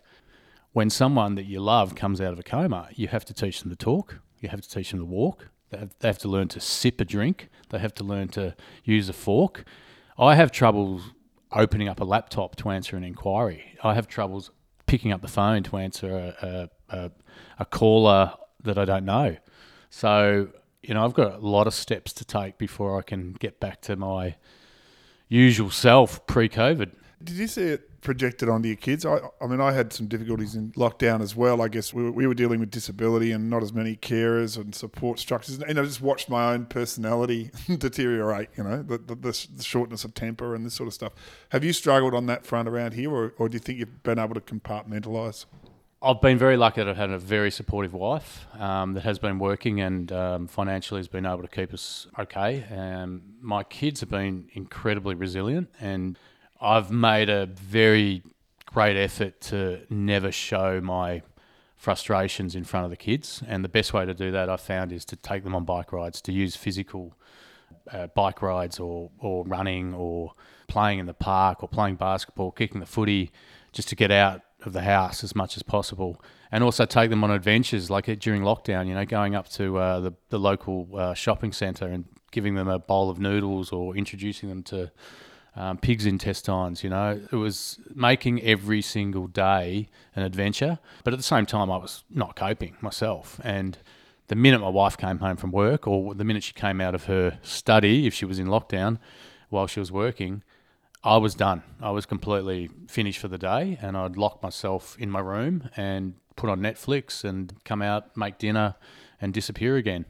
When 0.73 0.89
someone 0.89 1.35
that 1.35 1.45
you 1.45 1.61
love 1.61 1.95
comes 1.95 2.21
out 2.21 2.33
of 2.33 2.39
a 2.39 2.44
coma, 2.44 2.89
you 2.94 3.07
have 3.07 3.25
to 3.25 3.33
teach 3.33 3.61
them 3.61 3.69
to 3.69 3.75
talk. 3.75 4.19
You 4.39 4.50
have 4.50 4.61
to 4.61 4.69
teach 4.69 4.91
them 4.91 5.00
to 5.00 5.06
walk. 5.06 5.50
They 5.69 6.07
have, 6.07 6.18
to 6.19 6.27
learn 6.27 6.48
to 6.50 6.60
sip 6.60 7.00
a 7.00 7.06
drink. 7.06 7.50
They 7.69 7.80
have 7.80 7.94
to 7.95 8.04
learn 8.04 8.30
to 8.30 8.56
use 8.83 9.07
a 9.07 9.13
fork. 9.13 9.66
I 10.18 10.36
have 10.36 10.51
trouble 10.51 11.01
opening 11.51 11.88
up 11.88 12.00
a 12.00 12.04
laptop 12.04 12.56
to 12.57 12.69
answer 12.69 12.98
an 12.98 13.04
inquiry. 13.04 13.77
I 13.83 13.94
have 13.94 14.07
troubles 14.07 14.51
picking 14.88 15.12
up 15.12 15.21
the 15.21 15.27
phone 15.27 15.63
to 15.63 15.77
answer 15.77 16.36
a, 16.42 16.69
a, 16.89 16.98
a, 16.98 17.12
a 17.60 17.66
caller 17.66 18.33
that 18.63 18.77
I 18.77 18.86
don't 18.86 19.06
know. 19.06 19.38
So, 19.89 20.50
you 20.81 20.94
know, 20.94 21.06
I've 21.06 21.13
got 21.13 21.36
a 21.36 21.45
lot 21.45 21.68
of 21.68 21.74
steps 21.74 22.13
to 22.13 22.25
take 22.25 22.57
before 22.57 22.98
I 22.98 23.01
can 23.01 23.33
get 23.33 23.60
back 23.60 23.81
to 23.81 23.95
my 23.95 24.36
usual 25.27 25.69
self 25.69 26.25
pre 26.25 26.50
COVID. 26.50 26.94
Did 27.24 27.36
you 27.36 27.48
see 27.48 27.63
it 27.63 27.88
projected 28.01 28.49
onto 28.49 28.67
your 28.67 28.77
kids? 28.77 29.05
I, 29.05 29.19
I 29.41 29.47
mean, 29.47 29.61
I 29.61 29.71
had 29.71 29.91
some 29.93 30.07
difficulties 30.07 30.55
in 30.55 30.71
lockdown 30.73 31.21
as 31.21 31.35
well. 31.35 31.61
I 31.61 31.67
guess 31.67 31.93
we 31.93 32.03
were, 32.03 32.11
we 32.11 32.27
were 32.27 32.33
dealing 32.33 32.59
with 32.59 32.71
disability 32.71 33.31
and 33.31 33.49
not 33.49 33.63
as 33.63 33.73
many 33.73 33.95
carers 33.95 34.57
and 34.57 34.73
support 34.73 35.19
structures. 35.19 35.59
And 35.59 35.79
I 35.79 35.83
just 35.83 36.01
watched 36.01 36.29
my 36.29 36.53
own 36.53 36.65
personality 36.65 37.51
deteriorate, 37.77 38.49
you 38.55 38.63
know, 38.63 38.81
the, 38.83 38.97
the, 38.97 39.15
the, 39.15 39.63
shortness 39.63 40.03
of 40.03 40.13
temper 40.13 40.55
and 40.55 40.65
this 40.65 40.73
sort 40.73 40.87
of 40.87 40.93
stuff. 40.93 41.13
Have 41.49 41.63
you 41.63 41.73
struggled 41.73 42.13
on 42.13 42.25
that 42.27 42.45
front 42.45 42.67
around 42.67 42.93
here, 42.93 43.11
or, 43.11 43.33
or 43.37 43.49
do 43.49 43.55
you 43.55 43.59
think 43.59 43.79
you've 43.79 44.03
been 44.03 44.19
able 44.19 44.35
to 44.35 44.41
compartmentalise? 44.41 45.45
I've 46.01 46.21
been 46.21 46.37
very 46.37 46.55
lucky 46.55 46.79
that 46.81 46.89
I've 46.89 46.95
had 46.95 47.09
a 47.09 47.17
very 47.17 47.51
supportive 47.51 47.93
wife 47.93 48.47
um, 48.57 48.93
that 48.93 49.03
has 49.03 49.19
been 49.19 49.37
working 49.37 49.81
and 49.81 50.09
um, 50.13 50.47
financially 50.47 50.99
has 50.99 51.09
been 51.09 51.25
able 51.25 51.41
to 51.41 51.49
keep 51.49 51.73
us 51.73 52.07
okay. 52.17 52.63
Um, 52.71 53.21
my 53.41 53.65
kids 53.65 53.99
have 53.99 54.09
been 54.09 54.47
incredibly 54.53 55.13
resilient 55.13 55.69
and 55.81 56.17
I've 56.61 56.91
made 56.91 57.29
a 57.29 57.45
very 57.45 58.23
great 58.65 58.97
effort 58.97 59.39
to 59.41 59.81
never 59.89 60.31
show 60.31 60.81
my 60.81 61.21
frustrations 61.77 62.56
in 62.56 62.65
front 62.65 62.83
of 62.83 62.91
the 62.91 62.97
kids. 62.97 63.41
And 63.47 63.63
the 63.63 63.69
best 63.69 63.94
way 63.94 64.06
to 64.06 64.13
do 64.13 64.31
that 64.31 64.50
I 64.50 64.57
found 64.57 64.91
is 64.91 65.06
to 65.06 65.15
take 65.15 65.44
them 65.44 65.56
on 65.56 65.63
bike 65.63 65.94
rides, 65.94 66.21
to 66.21 66.33
use 66.33 66.56
physical 66.56 67.15
uh, 67.91 68.07
bike 68.07 68.41
rides 68.41 68.79
or, 68.79 69.09
or 69.19 69.45
running 69.45 69.94
or 69.94 70.33
playing 70.67 71.00
in 71.00 71.06
the 71.06 71.13
park 71.13 71.63
or 71.63 71.69
playing 71.69 71.95
basketball, 71.95 72.51
kicking 72.51 72.81
the 72.81 72.85
footy, 72.85 73.31
just 73.71 73.88
to 73.89 73.95
get 73.95 74.11
out 74.11 74.41
of 74.65 74.73
the 74.73 74.81
house 74.81 75.23
as 75.23 75.35
much 75.35 75.56
as 75.56 75.63
possible. 75.63 76.21
And 76.51 76.63
also 76.63 76.85
take 76.85 77.09
them 77.09 77.23
on 77.23 77.31
adventures 77.31 77.89
like 77.89 78.06
during 78.19 78.41
lockdown, 78.41 78.88
you 78.88 78.94
know, 78.94 79.06
going 79.06 79.33
up 79.33 79.47
to 79.51 79.77
uh, 79.77 80.00
the, 80.01 80.11
the 80.29 80.39
local 80.39 80.89
uh, 80.94 81.13
shopping 81.13 81.53
centre 81.53 81.88
and 81.88 82.06
giving 82.31 82.56
them 82.56 82.67
a 82.67 82.77
bowl 82.77 83.09
of 83.09 83.19
noodles 83.19 83.71
or 83.71 83.95
introducing 83.95 84.50
them 84.50 84.63
to 84.63 84.91
um, 85.55 85.77
pig's 85.77 86.05
intestines. 86.05 86.83
You 86.83 86.89
know, 86.89 87.19
it 87.31 87.35
was 87.35 87.79
making 87.93 88.41
every 88.41 88.81
single 88.81 89.27
day 89.27 89.89
an 90.15 90.23
adventure. 90.23 90.79
But 91.03 91.13
at 91.13 91.17
the 91.17 91.23
same 91.23 91.45
time, 91.45 91.71
I 91.71 91.77
was 91.77 92.03
not 92.09 92.35
coping 92.35 92.77
myself. 92.81 93.39
And 93.43 93.77
the 94.27 94.35
minute 94.35 94.61
my 94.61 94.69
wife 94.69 94.97
came 94.97 95.19
home 95.19 95.37
from 95.37 95.51
work, 95.51 95.87
or 95.87 96.13
the 96.13 96.23
minute 96.23 96.43
she 96.43 96.53
came 96.53 96.79
out 96.79 96.95
of 96.95 97.05
her 97.05 97.39
study, 97.41 98.07
if 98.07 98.13
she 98.13 98.25
was 98.25 98.39
in 98.39 98.47
lockdown 98.47 98.99
while 99.49 99.67
she 99.67 99.79
was 99.79 99.91
working, 99.91 100.43
I 101.03 101.17
was 101.17 101.33
done. 101.33 101.63
I 101.81 101.91
was 101.91 102.05
completely 102.05 102.69
finished 102.87 103.19
for 103.19 103.27
the 103.27 103.37
day, 103.37 103.77
and 103.81 103.97
I'd 103.97 104.18
lock 104.18 104.44
myself 104.44 104.97
in 104.99 105.09
my 105.09 105.19
room 105.19 105.69
and 105.75 106.15
put 106.35 106.49
on 106.49 106.59
Netflix 106.59 107.23
and 107.23 107.53
come 107.65 107.81
out, 107.81 108.15
make 108.15 108.37
dinner, 108.37 108.75
and 109.19 109.33
disappear 109.33 109.77
again. 109.77 110.06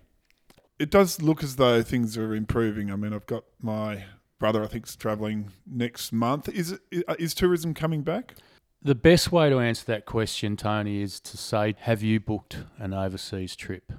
It 0.80 0.92
does 0.92 1.22
look 1.22 1.44
as 1.44 1.58
though 1.58 1.82
things 1.82 2.18
are 2.18 2.34
improving. 2.34 2.92
I 2.92 2.96
mean, 2.96 3.14
I've 3.14 3.26
got 3.26 3.44
my 3.62 4.06
brother, 4.40 4.64
I 4.64 4.68
think, 4.68 4.88
is 4.88 4.96
travelling 4.96 5.52
next 5.68 6.12
month. 6.12 6.50
Is 6.50 6.72
it, 6.72 6.82
is 7.20 7.34
tourism 7.34 7.74
coming 7.74 8.02
back? 8.02 8.36
The 8.82 8.96
best 8.96 9.32
way 9.32 9.50
to 9.50 9.60
answer 9.60 9.86
that 9.88 10.06
question, 10.06 10.56
Tony, 10.56 11.02
is 11.02 11.20
to 11.20 11.38
say, 11.38 11.76
have 11.80 12.02
you 12.02 12.22
booked 12.22 12.58
an 12.78 12.94
overseas 12.94 13.56
trip? 13.56 13.92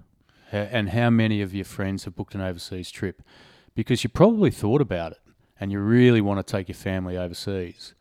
And 0.51 0.89
how 0.89 1.11
many 1.11 1.43
of 1.43 1.55
your 1.55 1.67
friends 1.67 2.05
have 2.05 2.17
booked 2.17 2.35
an 2.35 2.41
overseas 2.41 2.91
trip? 2.91 3.23
Because 3.75 4.03
you 4.03 4.11
probably 4.11 4.51
thought 4.51 4.81
about 4.81 5.13
it 5.13 5.19
and 5.61 5.71
you 5.71 5.79
really 5.79 6.23
want 6.23 6.45
to 6.45 6.51
take 6.51 6.69
your 6.69 6.75
family 6.75 7.17
overseas 7.17 7.95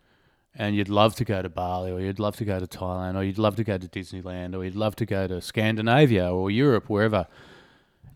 and 0.55 0.75
you'd 0.75 0.89
love 0.89 1.15
to 1.15 1.25
go 1.25 1.41
to 1.41 1.49
Bali 1.49 1.91
or 1.91 1.99
you'd 1.99 2.17
love 2.17 2.37
to 2.37 2.45
go 2.45 2.59
to 2.59 2.65
Thailand 2.65 3.15
or 3.15 3.23
you'd 3.23 3.37
love 3.37 3.55
to 3.57 3.63
go 3.63 3.77
to 3.77 3.87
Disneyland 3.87 4.55
or 4.55 4.63
you'd 4.63 4.75
love 4.75 4.95
to 4.95 5.05
go 5.05 5.27
to 5.27 5.41
Scandinavia 5.41 6.31
or 6.33 6.49
Europe, 6.49 6.89
wherever. 6.89 7.27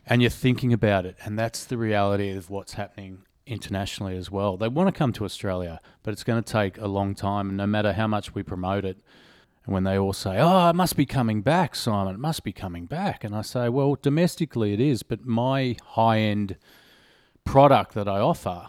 And 0.05 0.21
you're 0.21 0.31
thinking 0.31 0.73
about 0.73 1.05
it. 1.05 1.17
And 1.23 1.37
that's 1.37 1.65
the 1.65 1.77
reality 1.77 2.31
of 2.31 2.49
what's 2.49 2.73
happening 2.73 3.23
internationally 3.45 4.17
as 4.17 4.31
well. 4.31 4.57
They 4.57 4.67
want 4.67 4.93
to 4.93 4.97
come 4.97 5.13
to 5.13 5.25
Australia, 5.25 5.79
but 6.01 6.11
it's 6.11 6.23
going 6.23 6.41
to 6.41 6.51
take 6.51 6.77
a 6.77 6.87
long 6.87 7.15
time. 7.15 7.55
No 7.55 7.67
matter 7.67 7.93
how 7.93 8.07
much 8.07 8.33
we 8.33 8.43
promote 8.43 8.85
it, 8.85 8.99
and 9.65 9.73
when 9.73 9.83
they 9.83 9.97
all 9.97 10.13
say, 10.13 10.37
"Oh, 10.39 10.69
it 10.69 10.75
must 10.75 10.95
be 10.97 11.05
coming 11.05 11.41
back, 11.41 11.75
Simon, 11.75 12.15
it 12.15 12.19
must 12.19 12.43
be 12.43 12.51
coming 12.51 12.85
back," 12.85 13.23
and 13.23 13.35
I 13.35 13.41
say, 13.41 13.69
"Well, 13.69 13.95
domestically 14.01 14.73
it 14.73 14.79
is, 14.79 15.03
but 15.03 15.25
my 15.25 15.77
high-end 15.83 16.57
product 17.43 17.93
that 17.93 18.07
I 18.07 18.19
offer, 18.19 18.67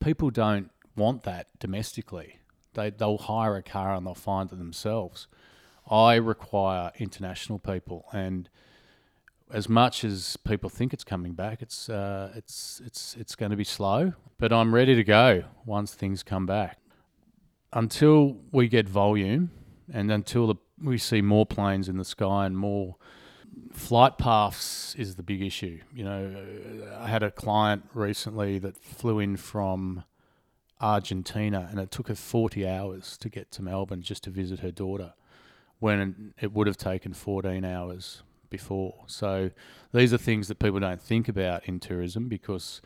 people 0.00 0.30
don't 0.30 0.70
want 0.96 1.22
that 1.22 1.46
domestically. 1.58 2.38
They 2.74 2.90
they'll 2.90 3.18
hire 3.18 3.56
a 3.56 3.62
car 3.62 3.94
and 3.94 4.06
they'll 4.06 4.14
find 4.14 4.52
it 4.52 4.58
themselves. 4.58 5.26
I 5.90 6.16
require 6.16 6.92
international 6.98 7.58
people 7.58 8.06
and." 8.12 8.48
As 9.50 9.68
much 9.68 10.04
as 10.04 10.36
people 10.36 10.68
think 10.68 10.92
it's 10.92 11.04
coming 11.04 11.32
back, 11.32 11.62
it's 11.62 11.88
uh, 11.88 12.32
it's 12.34 12.80
it's 12.84 13.16
it's 13.18 13.34
going 13.34 13.50
to 13.50 13.56
be 13.56 13.64
slow. 13.64 14.12
But 14.38 14.52
I'm 14.52 14.74
ready 14.74 14.94
to 14.94 15.04
go 15.04 15.44
once 15.64 15.94
things 15.94 16.22
come 16.22 16.46
back. 16.46 16.78
Until 17.72 18.38
we 18.52 18.68
get 18.68 18.88
volume, 18.88 19.50
and 19.92 20.10
until 20.10 20.46
the, 20.46 20.54
we 20.82 20.98
see 20.98 21.20
more 21.20 21.44
planes 21.44 21.88
in 21.88 21.96
the 21.96 22.04
sky 22.04 22.46
and 22.46 22.56
more 22.56 22.96
flight 23.72 24.16
paths 24.18 24.94
is 24.96 25.16
the 25.16 25.22
big 25.22 25.42
issue. 25.42 25.80
You 25.94 26.04
know, 26.04 26.46
I 26.98 27.08
had 27.08 27.22
a 27.22 27.30
client 27.30 27.84
recently 27.92 28.58
that 28.60 28.76
flew 28.76 29.18
in 29.18 29.36
from 29.36 30.04
Argentina, 30.80 31.68
and 31.70 31.80
it 31.80 31.90
took 31.90 32.08
her 32.08 32.14
40 32.14 32.66
hours 32.66 33.16
to 33.18 33.28
get 33.28 33.50
to 33.52 33.62
Melbourne 33.62 34.02
just 34.02 34.24
to 34.24 34.30
visit 34.30 34.60
her 34.60 34.70
daughter, 34.70 35.14
when 35.78 36.32
it 36.40 36.52
would 36.52 36.66
have 36.66 36.76
taken 36.76 37.12
14 37.12 37.64
hours 37.64 38.22
before. 38.50 39.04
So 39.06 39.50
these 39.92 40.12
are 40.12 40.18
things 40.18 40.48
that 40.48 40.58
people 40.58 40.80
don't 40.80 41.00
think 41.00 41.28
about 41.28 41.66
in 41.66 41.80
tourism 41.80 42.28
because 42.28 42.80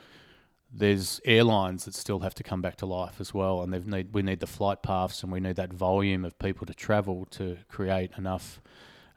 there's 0.72 1.20
airlines 1.24 1.84
that 1.84 1.94
still 1.94 2.20
have 2.20 2.34
to 2.34 2.42
come 2.42 2.62
back 2.62 2.76
to 2.76 2.86
life 2.86 3.20
as 3.20 3.34
well, 3.34 3.62
and 3.62 3.72
they 3.72 3.78
need 3.80 4.14
we 4.14 4.22
need 4.22 4.40
the 4.40 4.46
flight 4.46 4.82
paths 4.82 5.22
and 5.22 5.30
we 5.30 5.40
need 5.40 5.56
that 5.56 5.72
volume 5.72 6.24
of 6.24 6.38
people 6.38 6.66
to 6.66 6.74
travel 6.74 7.26
to 7.30 7.58
create 7.68 8.10
enough 8.16 8.60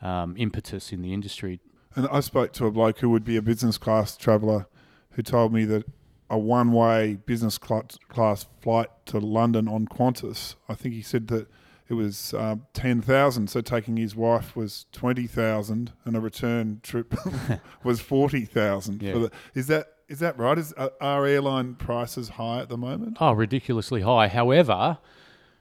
um, 0.02 0.36
impetus 0.38 0.92
in 0.92 1.02
the 1.02 1.14
industry. 1.14 1.62
And 1.96 2.08
I 2.10 2.20
spoke 2.20 2.52
to 2.54 2.66
a 2.66 2.72
bloke 2.72 3.00
who 3.00 3.10
would 3.10 3.24
be 3.24 3.38
a 3.38 3.42
business 3.42 3.78
class 3.78 4.18
traveller 4.18 4.68
who 5.12 5.22
told 5.22 5.54
me 5.54 5.64
that 5.66 5.86
a 6.30 6.38
one 6.38 6.72
way 6.72 7.18
business 7.26 7.58
class 7.58 8.46
flight 8.60 8.90
to 9.06 9.20
London 9.20 9.68
on 9.68 9.88
Qantas, 9.88 10.56
I 10.68 10.74
think 10.74 10.94
he 10.94 11.02
said 11.02 11.28
that 11.30 11.48
it 11.88 11.94
was 11.94 12.34
uh, 12.34 12.56
10,000. 12.74 13.50
So 13.50 13.62
taking 13.62 13.98
his 13.98 14.16
wife 14.16 14.56
was 14.56 14.86
20,000 14.92 15.94
and 16.04 16.16
a 16.16 16.20
return 16.20 16.80
trip 16.84 17.14
was 17.84 18.00
40,000. 18.02 19.02
Yeah. 19.02 19.28
Is 19.54 19.68
that 19.68 19.88
is 20.08 20.20
that 20.20 20.38
right? 20.38 20.58
Is 20.58 20.72
are 20.74 21.26
airline 21.26 21.76
prices 21.76 22.30
high 22.30 22.60
at 22.60 22.70
the 22.70 22.78
moment? 22.78 23.18
Oh, 23.20 23.32
ridiculously 23.32 24.02
high. 24.02 24.28
However, 24.28 25.00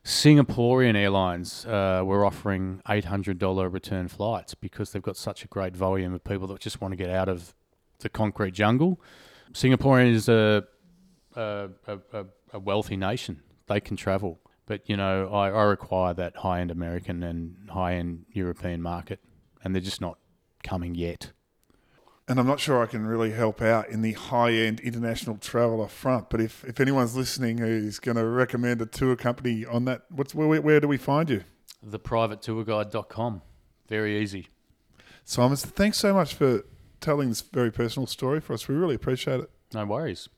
Singaporean 0.05 0.97
Airlines 0.97 1.65
uh, 1.65 2.03
were 2.05 2.27
offering 2.27 2.83
$800 2.87 3.73
return 3.73 4.09
flights 4.09 4.55
because 4.55 4.93
they've 4.93 5.03
got 5.03 5.17
such 5.17 5.45
a 5.45 5.49
great 5.49 5.75
volume 5.75 6.13
of 6.13 6.23
people 6.23 6.47
that 6.49 6.61
just 6.61 6.83
want 6.83 6.93
to 6.93 6.97
get 6.97 7.09
out 7.09 7.31
of 7.31 7.55
the 8.01 8.11
concrete 8.11 8.53
jungle. 8.53 9.01
Singaporean 9.55 10.13
is 10.13 10.29
a, 10.29 10.65
a, 11.35 11.71
a, 11.87 12.25
a 12.53 12.59
wealthy 12.59 12.99
nation. 12.99 13.41
They 13.67 13.81
can 13.81 13.97
travel. 13.97 14.41
But, 14.67 14.89
you 14.89 14.97
know, 14.97 15.29
I, 15.29 15.51
I 15.51 15.63
require 15.65 16.15
that 16.15 16.37
high 16.37 16.61
end 16.61 16.71
American 16.71 17.23
and 17.23 17.69
high 17.71 17.95
end 17.95 18.25
European 18.33 18.81
market, 18.81 19.21
and 19.63 19.75
they're 19.75 19.83
just 19.83 20.01
not 20.01 20.19
coming 20.63 20.95
yet 20.95 21.33
and 22.27 22.39
I'm 22.41 22.47
not 22.47 22.61
sure 22.61 22.83
I 22.83 22.87
can 22.87 23.07
really 23.07 23.33
help 23.33 23.61
out 23.61 23.89
in 23.89 24.03
the 24.03 24.13
high 24.13 24.53
end 24.53 24.81
international 24.81 25.37
traveller 25.37 25.89
front. 25.89 26.31
But 26.31 26.41
if, 26.41 26.65
if 26.65 26.81
anyone's 26.81 27.17
listening 27.17 27.59
who's 27.59 27.99
going 27.99 28.17
to 28.17 28.25
recommend 28.25 28.81
a 28.81 28.87
tour 28.87 29.17
company 29.17 29.65
on 29.65 29.85
that, 29.85 30.03
what's 30.11 30.35
where, 30.35 30.61
where 30.61 30.81
do 30.81 30.89
we 30.89 30.97
find 30.97 31.29
you? 31.29 31.45
Theprivatetourguide.com. 31.87 33.43
Very 33.89 34.19
easy. 34.19 34.49
Simon, 35.25 35.57
thanks 35.57 35.99
so 35.99 36.15
much 36.15 36.35
for 36.35 36.65
telling 37.01 37.29
this 37.29 37.43
very 37.43 37.71
personal 37.71 38.07
story 38.07 38.41
for 38.41 38.55
us. 38.55 38.69
We 38.69 38.75
really 38.75 38.95
appreciate 38.95 39.41
it. 39.41 39.51
No 39.75 39.85
worries. 39.85 40.29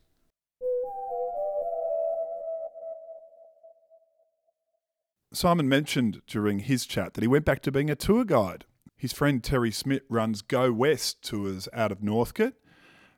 Simon 5.36 5.68
mentioned 5.68 6.22
during 6.26 6.60
his 6.60 6.86
chat 6.86 7.12
that 7.12 7.20
he 7.20 7.28
went 7.28 7.44
back 7.44 7.60
to 7.60 7.70
being 7.70 7.90
a 7.90 7.94
tour 7.94 8.24
guide. 8.24 8.64
His 8.96 9.12
friend 9.12 9.44
Terry 9.44 9.70
Smit 9.70 10.04
runs 10.08 10.40
Go 10.40 10.72
West 10.72 11.22
tours 11.22 11.68
out 11.74 11.92
of 11.92 12.02
Northcote. 12.02 12.54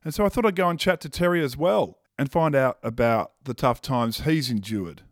And 0.05 0.13
so 0.13 0.27
I 0.27 0.29
thought 0.29 0.45
I'd 0.45 0.57
go 0.57 0.69
and 0.69 0.81
chat 0.81 1.01
to 1.03 1.09
Terry 1.09 1.45
as 1.45 1.57
well 1.57 1.99
and 2.19 2.31
find 2.31 2.57
out 2.57 2.79
about 2.83 3.33
the 3.45 3.55
tough 3.55 3.81
times 3.81 4.23
he's 4.23 4.51
endured. 4.51 5.03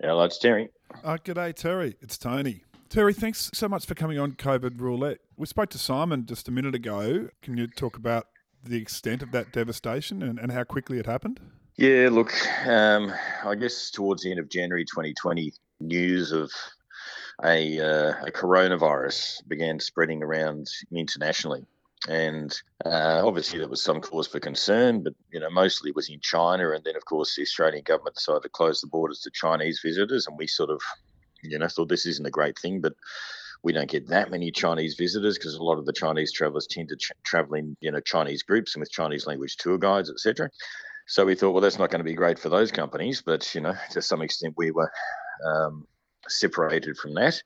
Hello, 0.00 0.22
it's 0.22 0.38
Terry. 0.38 0.68
Uh, 1.02 1.16
g'day, 1.16 1.52
Terry. 1.52 1.96
It's 2.00 2.16
Tony. 2.16 2.62
Terry, 2.88 3.12
thanks 3.12 3.50
so 3.52 3.68
much 3.68 3.84
for 3.84 3.96
coming 3.96 4.18
on 4.18 4.32
COVID 4.32 4.80
Roulette. 4.80 5.18
We 5.36 5.46
spoke 5.46 5.70
to 5.70 5.78
Simon 5.78 6.26
just 6.26 6.46
a 6.46 6.52
minute 6.52 6.76
ago. 6.76 7.30
Can 7.42 7.56
you 7.56 7.66
talk 7.66 7.96
about 7.96 8.28
the 8.62 8.76
extent 8.76 9.22
of 9.22 9.32
that 9.32 9.50
devastation 9.50 10.22
and, 10.22 10.38
and 10.38 10.52
how 10.52 10.62
quickly 10.62 10.98
it 10.98 11.06
happened? 11.06 11.40
Yeah, 11.76 12.08
look, 12.12 12.32
um, 12.66 13.12
I 13.44 13.56
guess 13.56 13.90
towards 13.90 14.22
the 14.22 14.30
end 14.30 14.38
of 14.38 14.48
January 14.48 14.84
2020, 14.84 15.52
news 15.80 16.30
of 16.30 16.52
a, 17.44 17.80
uh, 17.80 18.26
a 18.26 18.30
coronavirus 18.30 19.46
began 19.48 19.80
spreading 19.80 20.22
around 20.22 20.68
internationally. 20.92 21.66
And 22.08 22.56
uh, 22.84 23.22
obviously, 23.24 23.58
there 23.58 23.66
was 23.66 23.82
some 23.82 24.00
cause 24.00 24.28
for 24.28 24.38
concern, 24.38 25.02
but 25.02 25.14
you 25.32 25.40
know, 25.40 25.50
mostly 25.50 25.90
it 25.90 25.96
was 25.96 26.08
in 26.08 26.20
China. 26.20 26.70
And 26.70 26.84
then, 26.84 26.94
of 26.94 27.04
course, 27.06 27.34
the 27.34 27.42
Australian 27.42 27.82
government 27.82 28.14
decided 28.14 28.42
to 28.42 28.50
close 28.50 28.80
the 28.80 28.86
borders 28.86 29.20
to 29.20 29.30
Chinese 29.32 29.80
visitors, 29.82 30.28
and 30.28 30.38
we 30.38 30.46
sort 30.46 30.70
of, 30.70 30.80
you 31.42 31.58
know, 31.58 31.66
thought 31.66 31.88
this 31.88 32.06
isn't 32.06 32.26
a 32.26 32.30
great 32.30 32.56
thing, 32.56 32.82
but 32.82 32.92
we 33.64 33.72
don't 33.72 33.90
get 33.90 34.06
that 34.08 34.30
many 34.30 34.52
Chinese 34.52 34.94
visitors 34.94 35.38
because 35.38 35.54
a 35.54 35.62
lot 35.62 35.78
of 35.78 35.86
the 35.86 35.92
Chinese 35.92 36.30
travellers 36.30 36.68
tend 36.68 36.90
to 36.90 36.96
ch- 36.96 37.12
travel 37.24 37.54
in, 37.54 37.76
you 37.80 37.90
know, 37.90 38.00
Chinese 38.00 38.44
groups 38.44 38.74
and 38.74 38.80
with 38.80 38.92
Chinese 38.92 39.26
language 39.26 39.56
tour 39.56 39.78
guides, 39.78 40.10
etc. 40.10 40.50
So 41.06 41.24
we 41.26 41.34
thought, 41.34 41.52
well, 41.52 41.60
that's 41.60 41.78
not 41.78 41.90
going 41.90 42.00
to 42.00 42.04
be 42.04 42.14
great 42.14 42.38
for 42.38 42.48
those 42.48 42.72
companies, 42.72 43.22
but 43.24 43.54
you 43.54 43.60
know, 43.60 43.74
to 43.90 44.00
some 44.00 44.22
extent, 44.22 44.54
we 44.56 44.70
were 44.70 44.90
um, 45.44 45.86
separated 46.28 46.96
from 46.96 47.14
that. 47.14 47.42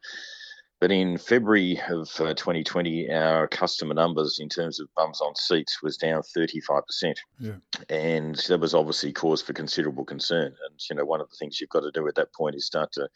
But 0.80 0.92
in 0.92 1.18
February 1.18 1.80
of 1.88 2.08
uh, 2.20 2.34
2020, 2.34 3.10
our 3.10 3.48
customer 3.48 3.94
numbers 3.94 4.38
in 4.38 4.48
terms 4.48 4.78
of 4.78 4.88
bums 4.96 5.20
on 5.20 5.34
seats 5.34 5.82
was 5.82 5.96
down 5.96 6.22
35%. 6.22 7.16
Yeah. 7.40 7.52
And 7.88 8.36
that 8.36 8.60
was 8.60 8.74
obviously 8.74 9.12
cause 9.12 9.42
for 9.42 9.52
considerable 9.54 10.04
concern. 10.04 10.46
And, 10.46 10.80
you 10.88 10.94
know, 10.94 11.04
one 11.04 11.20
of 11.20 11.28
the 11.30 11.36
things 11.36 11.60
you've 11.60 11.70
got 11.70 11.80
to 11.80 11.90
do 11.90 12.06
at 12.06 12.14
that 12.14 12.32
point 12.32 12.54
is 12.54 12.66
start 12.66 12.92
to 12.92 13.08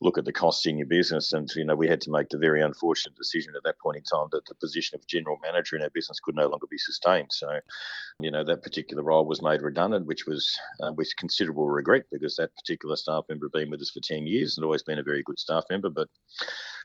look 0.00 0.18
at 0.18 0.24
the 0.24 0.32
costs 0.32 0.66
in 0.66 0.78
your 0.78 0.86
business. 0.86 1.32
And, 1.32 1.48
you 1.54 1.64
know, 1.64 1.76
we 1.76 1.88
had 1.88 2.00
to 2.02 2.10
make 2.10 2.28
the 2.28 2.38
very 2.38 2.62
unfortunate 2.62 3.16
decision 3.16 3.54
at 3.56 3.62
that 3.64 3.78
point 3.78 3.96
in 3.96 4.02
time 4.02 4.28
that 4.32 4.46
the 4.46 4.54
position 4.54 4.96
of 4.98 5.06
general 5.06 5.38
manager 5.42 5.76
in 5.76 5.82
our 5.82 5.90
business 5.90 6.20
could 6.20 6.34
no 6.34 6.48
longer 6.48 6.66
be 6.70 6.78
sustained. 6.78 7.28
So, 7.30 7.60
you 8.20 8.30
know, 8.30 8.44
that 8.44 8.62
particular 8.62 9.02
role 9.02 9.26
was 9.26 9.42
made 9.42 9.62
redundant, 9.62 10.06
which 10.06 10.26
was 10.26 10.58
uh, 10.82 10.92
with 10.92 11.14
considerable 11.16 11.68
regret 11.68 12.04
because 12.10 12.36
that 12.36 12.54
particular 12.56 12.96
staff 12.96 13.24
member 13.28 13.46
had 13.46 13.60
been 13.60 13.70
with 13.70 13.80
us 13.80 13.90
for 13.90 14.00
10 14.00 14.26
years 14.26 14.56
and 14.56 14.64
always 14.64 14.82
been 14.82 14.98
a 14.98 15.04
very 15.04 15.22
good 15.22 15.38
staff 15.38 15.64
member. 15.70 15.90
But, 15.90 16.08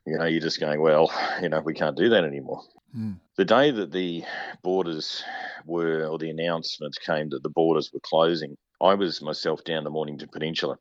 you 0.06 0.18
know, 0.18 0.26
you're 0.26 0.42
just 0.42 0.60
going, 0.60 0.82
well, 0.82 1.12
you 1.42 1.50
know, 1.50 1.62
we 1.62 1.74
can't 1.74 1.98
do 1.98 2.10
that 2.10 2.24
anymore. 2.24 2.62
Mm. 2.96 3.20
The 3.38 3.46
day 3.46 3.72
that 3.72 3.92
the 3.92 4.24
borders 4.64 5.24
were, 5.66 6.06
or 6.06 6.18
the 6.18 6.30
announcement 6.30 6.98
came 7.06 7.30
that 7.30 7.44
the 7.44 7.50
borders 7.50 7.92
were 7.94 8.00
closing, 8.02 8.58
I 8.82 8.96
was 8.96 9.22
myself 9.22 9.64
down 9.64 9.84
the 9.84 9.90
Mornington 9.90 10.30
Peninsula 10.32 10.78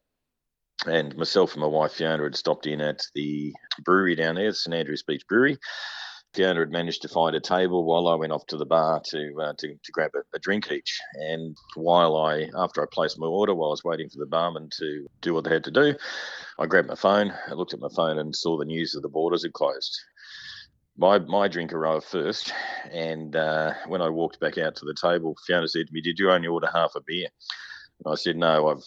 and 0.87 1.17
myself 1.17 1.53
and 1.53 1.63
my 1.63 1.67
wife 1.67 1.93
Fiona 1.93 2.23
had 2.23 2.37
stopped 2.37 2.67
in 2.67 2.81
at 2.81 3.03
the 3.15 3.53
brewery 3.85 4.15
down 4.15 4.37
there, 4.37 4.53
St 4.53 4.75
Andrews 4.75 5.03
Beach 5.03 5.27
Brewery. 5.29 5.59
Fiona 6.35 6.61
had 6.61 6.71
managed 6.71 7.03
to 7.03 7.09
find 7.09 7.35
a 7.35 7.41
table 7.41 7.85
while 7.85 8.07
I 8.07 8.15
went 8.15 8.33
off 8.33 8.47
to 8.49 8.57
the 8.57 8.67
bar 8.67 9.01
to 9.07 9.35
uh, 9.41 9.53
to, 9.59 9.69
to 9.69 9.93
grab 9.93 10.11
a, 10.15 10.21
a, 10.37 10.39
drink 10.39 10.71
each. 10.71 11.01
And 11.15 11.57
while 11.75 12.17
I, 12.17 12.51
after 12.57 12.83
I 12.83 12.87
placed 12.93 13.19
my 13.19 13.27
order, 13.27 13.55
while 13.55 13.71
I 13.71 13.73
was 13.73 13.85
waiting 13.85 14.11
for 14.11 14.19
the 14.19 14.27
barman 14.27 14.69
to 14.79 15.07
do 15.23 15.33
what 15.33 15.45
they 15.45 15.51
had 15.51 15.65
to 15.65 15.71
do, 15.71 15.95
I 16.59 16.67
grabbed 16.67 16.89
my 16.89 16.95
phone, 16.95 17.33
I 17.49 17.55
looked 17.55 17.73
at 17.73 17.81
my 17.81 17.89
phone, 17.97 18.19
and 18.19 18.37
saw 18.37 18.59
the 18.59 18.67
news 18.67 18.93
that 18.93 19.01
the 19.01 19.09
borders 19.09 19.43
had 19.43 19.55
closed. 19.55 19.99
My 20.99 21.19
my 21.19 21.49
drink 21.49 21.73
arrived 21.73 22.05
first, 22.05 22.53
and 22.93 23.35
uh, 23.35 23.73
when 23.87 24.03
I 24.03 24.11
walked 24.11 24.39
back 24.39 24.59
out 24.59 24.77
to 24.77 24.85
the 24.85 24.95
table, 25.01 25.35
Fiona 25.47 25.67
said 25.67 25.87
to 25.87 25.93
me, 25.93 26.03
"Did 26.03 26.19
you 26.19 26.31
only 26.31 26.49
order 26.49 26.69
half 26.73 26.95
a 26.95 27.01
beer?" 27.01 27.29
And 28.05 28.13
I 28.13 28.17
said, 28.17 28.37
no, 28.37 28.69
I've 28.69 28.85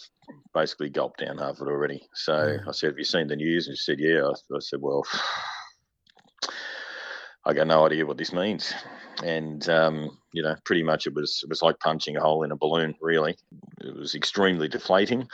basically 0.54 0.90
gulped 0.90 1.20
down 1.20 1.38
half 1.38 1.60
of 1.60 1.68
it 1.68 1.70
already. 1.70 2.02
So 2.14 2.32
mm. 2.32 2.68
I 2.68 2.72
said, 2.72 2.88
have 2.88 2.98
you 2.98 3.04
seen 3.04 3.28
the 3.28 3.36
news? 3.36 3.68
And 3.68 3.76
she 3.76 3.84
said, 3.84 4.00
yeah. 4.00 4.24
I, 4.24 4.30
I 4.30 4.60
said, 4.60 4.80
well, 4.80 5.04
I 7.44 7.52
got 7.52 7.66
no 7.66 7.84
idea 7.84 8.06
what 8.06 8.18
this 8.18 8.32
means. 8.32 8.72
And, 9.24 9.68
um, 9.68 10.18
you 10.32 10.42
know, 10.42 10.56
pretty 10.64 10.82
much 10.82 11.06
it 11.06 11.14
was, 11.14 11.40
it 11.42 11.48
was 11.48 11.62
like 11.62 11.78
punching 11.80 12.16
a 12.16 12.20
hole 12.20 12.44
in 12.44 12.52
a 12.52 12.56
balloon, 12.56 12.94
really. 13.00 13.36
It 13.80 13.96
was 13.96 14.14
extremely 14.14 14.68
deflating. 14.68 15.28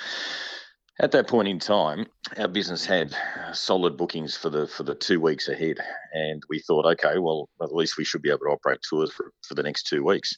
At 1.00 1.12
that 1.12 1.28
point 1.28 1.46
in 1.46 1.60
time, 1.60 2.06
our 2.38 2.48
business 2.48 2.84
had 2.84 3.14
solid 3.52 3.96
bookings 3.96 4.36
for 4.36 4.50
the 4.50 4.66
for 4.66 4.82
the 4.82 4.96
two 4.96 5.20
weeks 5.20 5.46
ahead, 5.46 5.78
and 6.12 6.42
we 6.48 6.58
thought, 6.58 6.86
okay, 6.86 7.18
well, 7.18 7.48
at 7.62 7.72
least 7.72 7.96
we 7.96 8.04
should 8.04 8.20
be 8.20 8.30
able 8.30 8.40
to 8.40 8.46
operate 8.46 8.80
tours 8.82 9.12
for, 9.12 9.32
for 9.46 9.54
the 9.54 9.62
next 9.62 9.86
two 9.86 10.02
weeks. 10.02 10.36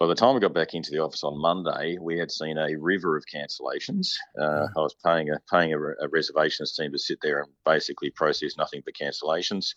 By 0.00 0.06
the 0.06 0.14
time 0.14 0.36
I 0.36 0.40
got 0.40 0.54
back 0.54 0.74
into 0.74 0.90
the 0.90 0.98
office 0.98 1.22
on 1.22 1.40
Monday, 1.40 1.98
we 2.00 2.18
had 2.18 2.30
seen 2.30 2.58
a 2.58 2.76
river 2.76 3.16
of 3.16 3.24
cancellations. 3.32 4.14
Uh, 4.38 4.66
I 4.76 4.80
was 4.80 4.94
paying 5.04 5.30
a 5.30 5.38
paying 5.50 5.72
a, 5.72 5.78
a 5.78 6.08
reservations 6.10 6.74
team 6.74 6.90
to 6.92 6.98
sit 6.98 7.18
there 7.22 7.40
and 7.40 7.52
basically 7.64 8.10
process 8.10 8.56
nothing 8.56 8.82
but 8.84 8.94
cancellations. 8.94 9.74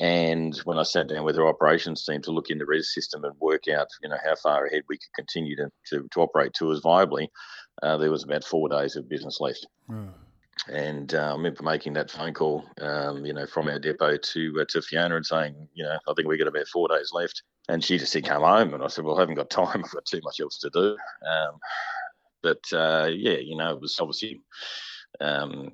And 0.00 0.56
when 0.58 0.78
I 0.78 0.82
sat 0.82 1.08
down 1.08 1.24
with 1.24 1.38
our 1.38 1.48
operations 1.48 2.04
team 2.04 2.20
to 2.22 2.30
look 2.30 2.50
in 2.50 2.58
the 2.58 2.66
res 2.66 2.92
system 2.92 3.24
and 3.24 3.34
work 3.40 3.68
out, 3.68 3.88
you 4.02 4.08
know, 4.08 4.18
how 4.24 4.34
far 4.36 4.66
ahead 4.66 4.82
we 4.88 4.96
could 4.96 5.12
continue 5.14 5.56
to, 5.56 5.70
to, 5.86 6.08
to 6.12 6.20
operate 6.20 6.54
tours 6.54 6.80
viably, 6.80 7.28
uh, 7.82 7.96
there 7.96 8.10
was 8.10 8.24
about 8.24 8.44
four 8.44 8.68
days 8.68 8.96
of 8.96 9.08
business 9.08 9.38
left. 9.40 9.66
Mm. 9.90 10.12
And 10.68 11.14
uh, 11.14 11.30
I 11.30 11.32
remember 11.32 11.62
making 11.62 11.92
that 11.94 12.10
phone 12.10 12.34
call, 12.34 12.64
um, 12.80 13.24
you 13.24 13.32
know, 13.32 13.46
from 13.46 13.68
our 13.68 13.78
depot 13.78 14.16
to 14.16 14.58
uh, 14.60 14.64
to 14.70 14.82
Fiona 14.82 15.16
and 15.16 15.26
saying, 15.26 15.68
you 15.74 15.84
know, 15.84 15.96
I 16.08 16.12
think 16.14 16.28
we 16.28 16.36
got 16.36 16.48
about 16.48 16.66
four 16.68 16.88
days 16.88 17.10
left. 17.12 17.42
And 17.68 17.84
she 17.84 17.98
just 17.98 18.12
said, 18.12 18.24
come 18.24 18.42
home. 18.42 18.74
And 18.74 18.82
I 18.82 18.88
said, 18.88 19.04
well, 19.04 19.16
I 19.16 19.20
haven't 19.20 19.34
got 19.34 19.50
time. 19.50 19.68
I've 19.84 19.92
got 19.92 20.06
too 20.06 20.20
much 20.24 20.40
else 20.40 20.58
to 20.58 20.70
do. 20.70 20.96
Um, 21.28 21.58
but 22.42 22.62
uh, 22.72 23.08
yeah, 23.12 23.38
you 23.38 23.56
know, 23.56 23.70
it 23.74 23.80
was 23.80 23.98
obviously 24.00 24.40
um, 25.20 25.72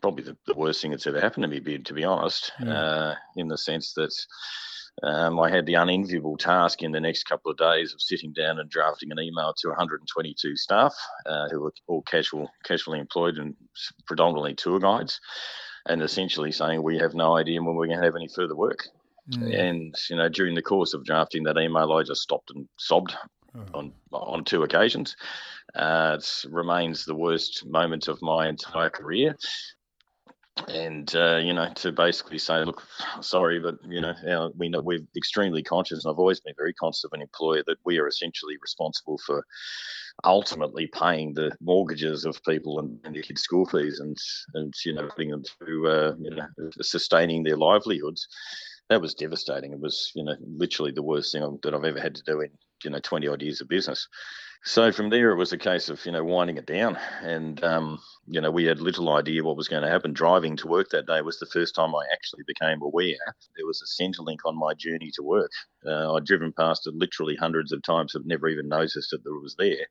probably 0.00 0.24
the, 0.24 0.36
the, 0.46 0.54
worst 0.54 0.82
thing 0.82 0.90
that's 0.90 1.06
ever 1.06 1.20
happened 1.20 1.44
to 1.44 1.60
me, 1.60 1.78
to 1.78 1.94
be 1.94 2.04
honest, 2.04 2.52
mm. 2.60 3.16
in 3.36 3.48
the 3.48 3.56
sense 3.56 3.92
that 3.94 4.12
um, 5.02 5.40
I 5.40 5.50
had 5.50 5.66
the 5.66 5.74
unenviable 5.74 6.36
task 6.36 6.82
in 6.82 6.92
the 6.92 7.00
next 7.00 7.24
couple 7.24 7.50
of 7.50 7.56
days 7.56 7.94
of 7.94 8.00
sitting 8.00 8.32
down 8.32 8.58
and 8.58 8.68
drafting 8.68 9.10
an 9.10 9.20
email 9.20 9.54
to 9.58 9.68
122 9.68 10.56
staff 10.56 10.94
uh, 11.26 11.48
who 11.48 11.60
were 11.60 11.74
all 11.86 12.02
casual, 12.02 12.50
casually 12.64 12.98
employed 12.98 13.38
and 13.38 13.54
predominantly 14.06 14.54
tour 14.54 14.78
guides, 14.78 15.20
and 15.88 16.02
essentially 16.02 16.52
saying 16.52 16.82
we 16.82 16.98
have 16.98 17.14
no 17.14 17.36
idea 17.36 17.62
when 17.62 17.74
we're 17.74 17.86
going 17.86 17.98
to 17.98 18.04
have 18.04 18.16
any 18.16 18.28
further 18.28 18.54
work. 18.54 18.88
Mm. 19.30 19.58
And 19.58 19.94
you 20.10 20.16
know, 20.16 20.28
during 20.28 20.54
the 20.54 20.62
course 20.62 20.94
of 20.94 21.04
drafting 21.04 21.44
that 21.44 21.58
email, 21.58 21.92
I 21.92 22.02
just 22.02 22.22
stopped 22.22 22.50
and 22.54 22.68
sobbed 22.78 23.14
oh. 23.54 23.64
on 23.74 23.92
on 24.12 24.44
two 24.44 24.62
occasions. 24.62 25.16
Uh, 25.74 26.18
it 26.18 26.50
remains 26.50 27.04
the 27.04 27.14
worst 27.14 27.64
moment 27.66 28.08
of 28.08 28.20
my 28.20 28.48
entire 28.48 28.90
career 28.90 29.36
and 30.68 31.14
uh, 31.16 31.36
you 31.36 31.52
know 31.52 31.72
to 31.74 31.92
basically 31.92 32.38
say 32.38 32.62
look 32.64 32.82
sorry 33.20 33.58
but 33.58 33.76
you 33.88 34.00
know 34.00 34.14
our, 34.28 34.50
we 34.56 34.68
know 34.68 34.80
we're 34.80 35.00
extremely 35.16 35.62
conscious 35.62 36.04
and 36.04 36.12
i've 36.12 36.18
always 36.18 36.40
been 36.40 36.54
very 36.56 36.74
conscious 36.74 37.04
of 37.04 37.12
an 37.14 37.22
employer 37.22 37.62
that 37.66 37.78
we 37.84 37.98
are 37.98 38.06
essentially 38.06 38.56
responsible 38.60 39.18
for 39.24 39.44
ultimately 40.24 40.86
paying 40.88 41.32
the 41.32 41.50
mortgages 41.62 42.26
of 42.26 42.42
people 42.44 42.78
and, 42.78 42.98
and 43.04 43.14
their 43.14 43.22
kids 43.22 43.40
school 43.42 43.64
fees 43.66 44.00
and 44.00 44.16
and 44.54 44.74
you 44.84 44.92
know 44.92 45.08
putting 45.08 45.30
them 45.30 45.42
through 45.42 45.88
uh, 45.88 46.14
you 46.20 46.30
know 46.30 46.46
sustaining 46.80 47.42
their 47.42 47.56
livelihoods 47.56 48.28
that 48.92 49.00
was 49.00 49.14
devastating 49.14 49.72
it 49.72 49.80
was 49.80 50.12
you 50.14 50.24
know 50.24 50.36
literally 50.40 50.92
the 50.92 51.02
worst 51.02 51.32
thing 51.32 51.58
that 51.62 51.74
i've 51.74 51.84
ever 51.84 52.00
had 52.00 52.14
to 52.14 52.22
do 52.24 52.40
in 52.40 52.50
you 52.84 52.90
know 52.90 53.00
20 53.00 53.26
odd 53.28 53.42
years 53.42 53.60
of 53.60 53.68
business 53.68 54.08
so 54.64 54.92
from 54.92 55.10
there, 55.10 55.32
it 55.32 55.36
was 55.36 55.52
a 55.52 55.58
case 55.58 55.88
of 55.88 56.04
you 56.06 56.12
know 56.12 56.22
winding 56.22 56.56
it 56.56 56.66
down, 56.66 56.96
and 57.20 57.62
um, 57.64 57.98
you 58.28 58.40
know 58.40 58.50
we 58.52 58.64
had 58.64 58.78
little 58.78 59.12
idea 59.12 59.42
what 59.42 59.56
was 59.56 59.66
going 59.66 59.82
to 59.82 59.90
happen. 59.90 60.12
Driving 60.12 60.56
to 60.58 60.68
work 60.68 60.90
that 60.90 61.06
day 61.06 61.20
was 61.20 61.40
the 61.40 61.46
first 61.46 61.74
time 61.74 61.92
I 61.94 62.04
actually 62.12 62.44
became 62.46 62.80
aware 62.80 63.16
there 63.56 63.66
was 63.66 63.82
a 63.82 64.02
Centrelink 64.02 64.38
on 64.44 64.56
my 64.56 64.72
journey 64.74 65.10
to 65.14 65.22
work. 65.24 65.50
Uh, 65.84 66.14
I'd 66.14 66.24
driven 66.24 66.52
past 66.52 66.86
it 66.86 66.94
literally 66.94 67.34
hundreds 67.34 67.72
of 67.72 67.82
times, 67.82 68.12
have 68.12 68.24
never 68.24 68.48
even 68.48 68.68
noticed 68.68 69.10
that 69.10 69.22
it 69.26 69.42
was 69.42 69.56
there. 69.58 69.86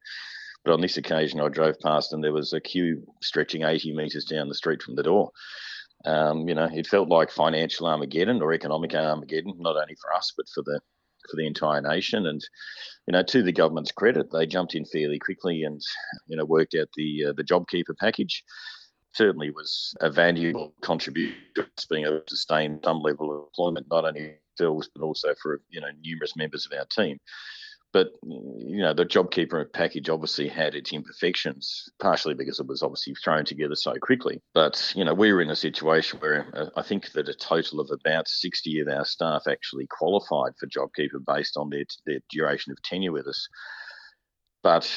But 0.64 0.74
on 0.74 0.82
this 0.82 0.96
occasion, 0.96 1.42
I 1.42 1.50
drove 1.50 1.80
past 1.80 2.14
and 2.14 2.24
there 2.24 2.34
was 2.34 2.54
a 2.54 2.62
queue 2.62 3.04
stretching 3.22 3.64
80 3.64 3.94
metres 3.94 4.26
down 4.26 4.48
the 4.48 4.56
street 4.56 4.82
from 4.84 4.96
the 4.96 5.04
door. 5.04 5.32
Um, 6.06 6.48
you 6.48 6.56
know, 6.56 6.70
it 6.72 6.88
felt 6.88 7.10
like 7.10 7.30
financial 7.32 7.88
Armageddon 7.88 8.42
or 8.42 8.54
economic 8.54 8.94
Armageddon, 8.94 9.54
not 9.60 9.76
only 9.76 9.96
for 10.02 10.14
us 10.14 10.34
but 10.36 10.48
for 10.54 10.64
the 10.64 10.80
for 11.30 11.38
the 11.38 11.46
entire 11.46 11.82
nation. 11.82 12.26
And 12.26 12.42
you 13.08 13.14
know, 13.14 13.24
to 13.24 13.44
the 13.44 13.52
government's 13.52 13.92
credit, 13.92 14.32
they 14.32 14.46
jumped 14.46 14.76
in 14.76 14.86
fairly 14.86 15.20
quickly 15.20 15.64
and 15.64 15.82
you 16.28 16.38
know 16.38 16.46
worked 16.46 16.76
out 16.80 16.90
the 16.96 17.26
uh, 17.30 17.34
the 17.34 17.44
JobKeeper 17.44 17.98
package. 18.00 18.44
Certainly 19.14 19.52
was 19.52 19.94
a 20.00 20.10
valuable 20.10 20.74
contribution 20.82 21.36
being 21.90 22.06
able 22.06 22.22
to 22.22 22.36
sustain 22.36 22.80
some 22.84 23.02
level 23.02 23.32
of 23.32 23.44
employment, 23.44 23.88
not 23.90 24.06
only 24.06 24.36
themselves 24.58 24.90
but 24.94 25.04
also 25.04 25.34
for 25.42 25.62
you 25.70 25.82
know 25.82 25.90
numerous 26.02 26.36
members 26.36 26.66
of 26.66 26.78
our 26.78 26.86
team. 26.86 27.20
But 27.94 28.12
you 28.24 28.82
know, 28.82 28.94
the 28.94 29.06
JobKeeper 29.06 29.74
package 29.74 30.10
obviously 30.10 30.48
had 30.48 30.76
its 30.76 30.94
imperfections, 30.94 31.90
partially 32.00 32.34
because 32.34 32.60
it 32.60 32.68
was 32.68 32.84
obviously 32.84 33.16
thrown 33.16 33.44
together 33.44 33.76
so 33.76 33.94
quickly. 34.02 34.42
But 34.54 34.94
you 34.96 35.04
know, 35.04 35.14
we 35.14 35.34
were 35.34 35.42
in 35.42 35.50
a 35.50 35.56
situation 35.56 36.20
where 36.20 36.48
uh, 36.56 36.70
I 36.78 36.84
think 36.84 37.12
that 37.12 37.28
a 37.28 37.34
total 37.34 37.82
of 37.82 37.90
about 37.92 38.30
60 38.30 38.80
of 38.80 38.88
our 38.88 39.04
staff 39.04 39.44
actually 39.48 39.88
qualified 39.88 40.54
for 40.58 40.68
JobKeeper 40.68 41.26
based 41.26 41.58
on 41.58 41.70
their 41.70 41.84
their 42.06 42.20
duration 42.30 42.72
of 42.72 42.82
tenure 42.82 43.12
with 43.12 43.28
us. 43.28 43.48
But 44.64 44.90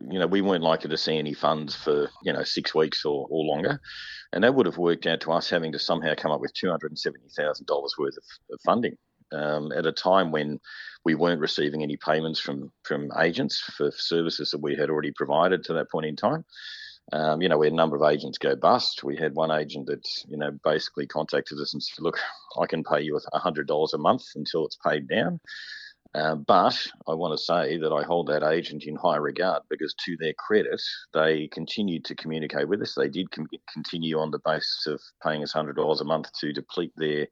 you 0.00 0.18
know, 0.18 0.26
we 0.26 0.40
weren't 0.40 0.62
likely 0.62 0.88
to 0.90 0.96
see 0.96 1.18
any 1.18 1.34
funds 1.34 1.74
for 1.74 2.08
you 2.22 2.32
know 2.32 2.44
six 2.44 2.74
weeks 2.74 3.04
or, 3.04 3.26
or 3.28 3.44
longer, 3.44 3.78
and 4.32 4.42
that 4.42 4.54
would 4.54 4.66
have 4.66 4.78
worked 4.78 5.06
out 5.06 5.20
to 5.22 5.32
us 5.32 5.50
having 5.50 5.72
to 5.72 5.78
somehow 5.78 6.14
come 6.14 6.30
up 6.30 6.40
with 6.40 6.54
two 6.54 6.70
hundred 6.70 6.92
and 6.92 6.98
seventy 6.98 7.28
thousand 7.36 7.66
dollars 7.66 7.94
worth 7.98 8.16
of, 8.16 8.54
of 8.54 8.60
funding 8.64 8.96
um, 9.32 9.72
at 9.72 9.86
a 9.86 9.92
time 9.92 10.32
when 10.32 10.60
we 11.04 11.14
weren't 11.14 11.40
receiving 11.40 11.82
any 11.82 11.96
payments 11.96 12.40
from 12.40 12.72
from 12.84 13.10
agents 13.18 13.60
for 13.60 13.90
services 13.90 14.50
that 14.50 14.62
we 14.62 14.76
had 14.76 14.90
already 14.90 15.12
provided 15.12 15.64
to 15.64 15.74
that 15.74 15.90
point 15.90 16.06
in 16.06 16.16
time. 16.16 16.44
Um, 17.12 17.40
you 17.40 17.48
know, 17.48 17.56
we 17.56 17.66
had 17.66 17.72
a 17.72 17.76
number 17.76 17.96
of 17.96 18.10
agents 18.10 18.38
go 18.38 18.56
bust. 18.56 19.04
We 19.04 19.16
had 19.16 19.34
one 19.34 19.52
agent 19.52 19.86
that, 19.86 20.04
you 20.28 20.36
know, 20.36 20.50
basically 20.64 21.06
contacted 21.06 21.58
us 21.60 21.72
and 21.72 21.80
said, 21.80 22.02
look, 22.02 22.18
I 22.60 22.66
can 22.66 22.82
pay 22.82 23.02
you 23.02 23.18
$100 23.32 23.94
a 23.94 23.98
month 23.98 24.24
until 24.34 24.66
it's 24.66 24.78
paid 24.84 25.08
down. 25.08 25.38
Uh, 26.14 26.34
but 26.34 26.76
I 27.06 27.14
want 27.14 27.36
to 27.36 27.44
say 27.44 27.76
that 27.78 27.92
I 27.92 28.02
hold 28.02 28.28
that 28.28 28.42
agent 28.42 28.84
in 28.84 28.96
high 28.96 29.16
regard 29.16 29.62
because, 29.68 29.94
to 30.06 30.16
their 30.18 30.32
credit, 30.38 30.80
they 31.12 31.48
continued 31.48 32.06
to 32.06 32.14
communicate 32.14 32.68
with 32.68 32.80
us. 32.80 32.94
They 32.94 33.08
did 33.08 33.30
com- 33.30 33.46
continue 33.72 34.18
on 34.18 34.30
the 34.30 34.40
basis 34.44 34.86
of 34.86 35.00
paying 35.22 35.42
us 35.42 35.52
$100 35.52 36.00
a 36.00 36.04
month 36.04 36.32
to 36.40 36.52
deplete 36.52 36.92
their 36.96 37.26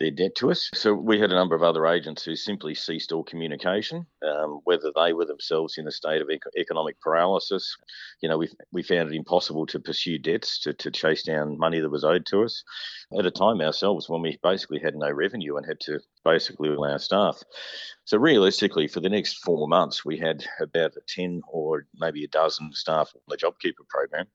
their 0.00 0.10
debt 0.10 0.34
to 0.36 0.50
us. 0.50 0.70
So 0.74 0.94
we 0.94 1.20
had 1.20 1.30
a 1.30 1.34
number 1.34 1.54
of 1.54 1.62
other 1.62 1.86
agents 1.86 2.24
who 2.24 2.34
simply 2.34 2.74
ceased 2.74 3.12
all 3.12 3.22
communication, 3.22 4.06
um, 4.26 4.60
whether 4.64 4.90
they 4.96 5.12
were 5.12 5.26
themselves 5.26 5.76
in 5.76 5.86
a 5.86 5.92
state 5.92 6.22
of 6.22 6.30
economic 6.56 6.98
paralysis. 7.00 7.76
You 8.22 8.30
know, 8.30 8.38
we, 8.38 8.48
we 8.72 8.82
found 8.82 9.12
it 9.12 9.16
impossible 9.16 9.66
to 9.66 9.78
pursue 9.78 10.18
debts, 10.18 10.58
to, 10.60 10.72
to 10.72 10.90
chase 10.90 11.22
down 11.22 11.58
money 11.58 11.80
that 11.80 11.90
was 11.90 12.04
owed 12.04 12.24
to 12.26 12.42
us 12.42 12.64
at 13.18 13.26
a 13.26 13.30
time 13.30 13.60
ourselves 13.60 14.08
when 14.08 14.22
we 14.22 14.38
basically 14.42 14.80
had 14.80 14.96
no 14.96 15.10
revenue 15.10 15.56
and 15.56 15.66
had 15.66 15.80
to 15.80 16.00
basically 16.24 16.70
allow 16.70 16.96
staff. 16.96 17.42
So 18.04 18.16
realistically, 18.16 18.88
for 18.88 19.00
the 19.00 19.10
next 19.10 19.44
four 19.44 19.68
months, 19.68 20.04
we 20.04 20.18
had 20.18 20.44
about 20.60 20.94
10 21.08 21.42
or 21.46 21.86
maybe 21.94 22.24
a 22.24 22.28
dozen 22.28 22.72
staff 22.72 23.12
on 23.14 23.20
the 23.28 23.36
JobKeeper 23.36 23.86
program. 23.88 24.26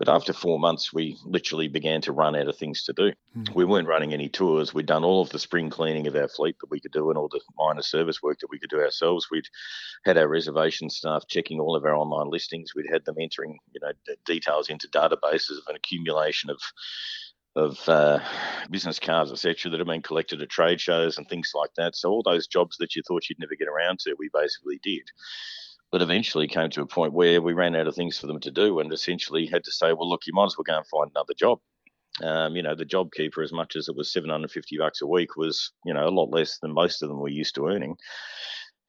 But 0.00 0.08
after 0.08 0.32
four 0.32 0.58
months, 0.58 0.94
we 0.94 1.18
literally 1.26 1.68
began 1.68 2.00
to 2.00 2.12
run 2.12 2.34
out 2.34 2.48
of 2.48 2.56
things 2.56 2.84
to 2.84 2.94
do. 2.94 3.12
Mm. 3.36 3.54
We 3.54 3.66
weren't 3.66 3.86
running 3.86 4.14
any 4.14 4.30
tours. 4.30 4.72
We'd 4.72 4.86
done 4.86 5.04
all 5.04 5.20
of 5.20 5.28
the 5.28 5.38
spring 5.38 5.68
cleaning 5.68 6.06
of 6.06 6.16
our 6.16 6.26
fleet 6.26 6.56
that 6.60 6.70
we 6.70 6.80
could 6.80 6.92
do 6.92 7.10
and 7.10 7.18
all 7.18 7.28
the 7.28 7.42
minor 7.58 7.82
service 7.82 8.22
work 8.22 8.38
that 8.40 8.48
we 8.50 8.58
could 8.58 8.70
do 8.70 8.80
ourselves. 8.80 9.28
We'd 9.30 9.44
had 10.06 10.16
our 10.16 10.26
reservation 10.26 10.88
staff 10.88 11.24
checking 11.28 11.60
all 11.60 11.76
of 11.76 11.84
our 11.84 11.94
online 11.94 12.30
listings. 12.30 12.74
We'd 12.74 12.90
had 12.90 13.04
them 13.04 13.16
entering, 13.20 13.58
you 13.74 13.80
know, 13.82 13.92
details 14.24 14.70
into 14.70 14.88
databases 14.88 15.58
of 15.58 15.64
an 15.68 15.76
accumulation 15.76 16.48
of 16.48 16.60
of 17.56 17.86
uh, 17.88 18.20
business 18.70 19.00
cards, 19.00 19.32
etc., 19.32 19.70
that 19.70 19.80
have 19.80 19.86
been 19.86 20.00
collected 20.00 20.40
at 20.40 20.48
trade 20.48 20.80
shows 20.80 21.18
and 21.18 21.28
things 21.28 21.50
like 21.54 21.70
that. 21.76 21.96
So 21.96 22.08
all 22.08 22.22
those 22.22 22.46
jobs 22.46 22.76
that 22.78 22.94
you 22.94 23.02
thought 23.06 23.28
you'd 23.28 23.40
never 23.40 23.56
get 23.56 23.68
around 23.68 23.98
to, 24.00 24.14
we 24.18 24.30
basically 24.32 24.78
did 24.82 25.02
but 25.90 26.02
eventually 26.02 26.46
came 26.46 26.70
to 26.70 26.82
a 26.82 26.86
point 26.86 27.12
where 27.12 27.42
we 27.42 27.52
ran 27.52 27.74
out 27.74 27.86
of 27.86 27.94
things 27.94 28.18
for 28.18 28.26
them 28.26 28.40
to 28.40 28.50
do 28.50 28.78
and 28.78 28.92
essentially 28.92 29.46
had 29.46 29.64
to 29.64 29.72
say, 29.72 29.92
well, 29.92 30.08
look, 30.08 30.26
you 30.26 30.32
might 30.32 30.46
as 30.46 30.56
well 30.56 30.64
go 30.64 30.76
and 30.76 30.86
find 30.86 31.10
another 31.14 31.34
job. 31.36 31.58
Um, 32.22 32.54
you 32.54 32.62
know, 32.62 32.74
the 32.74 32.84
job 32.84 33.12
keeper, 33.12 33.42
as 33.42 33.52
much 33.52 33.76
as 33.76 33.88
it 33.88 33.96
was 33.96 34.12
750 34.12 34.78
bucks 34.78 35.00
a 35.00 35.06
week, 35.06 35.36
was, 35.36 35.72
you 35.84 35.94
know, 35.94 36.06
a 36.06 36.10
lot 36.10 36.30
less 36.30 36.58
than 36.58 36.72
most 36.72 37.02
of 37.02 37.08
them 37.08 37.18
were 37.18 37.28
used 37.28 37.54
to 37.56 37.66
earning. 37.66 37.96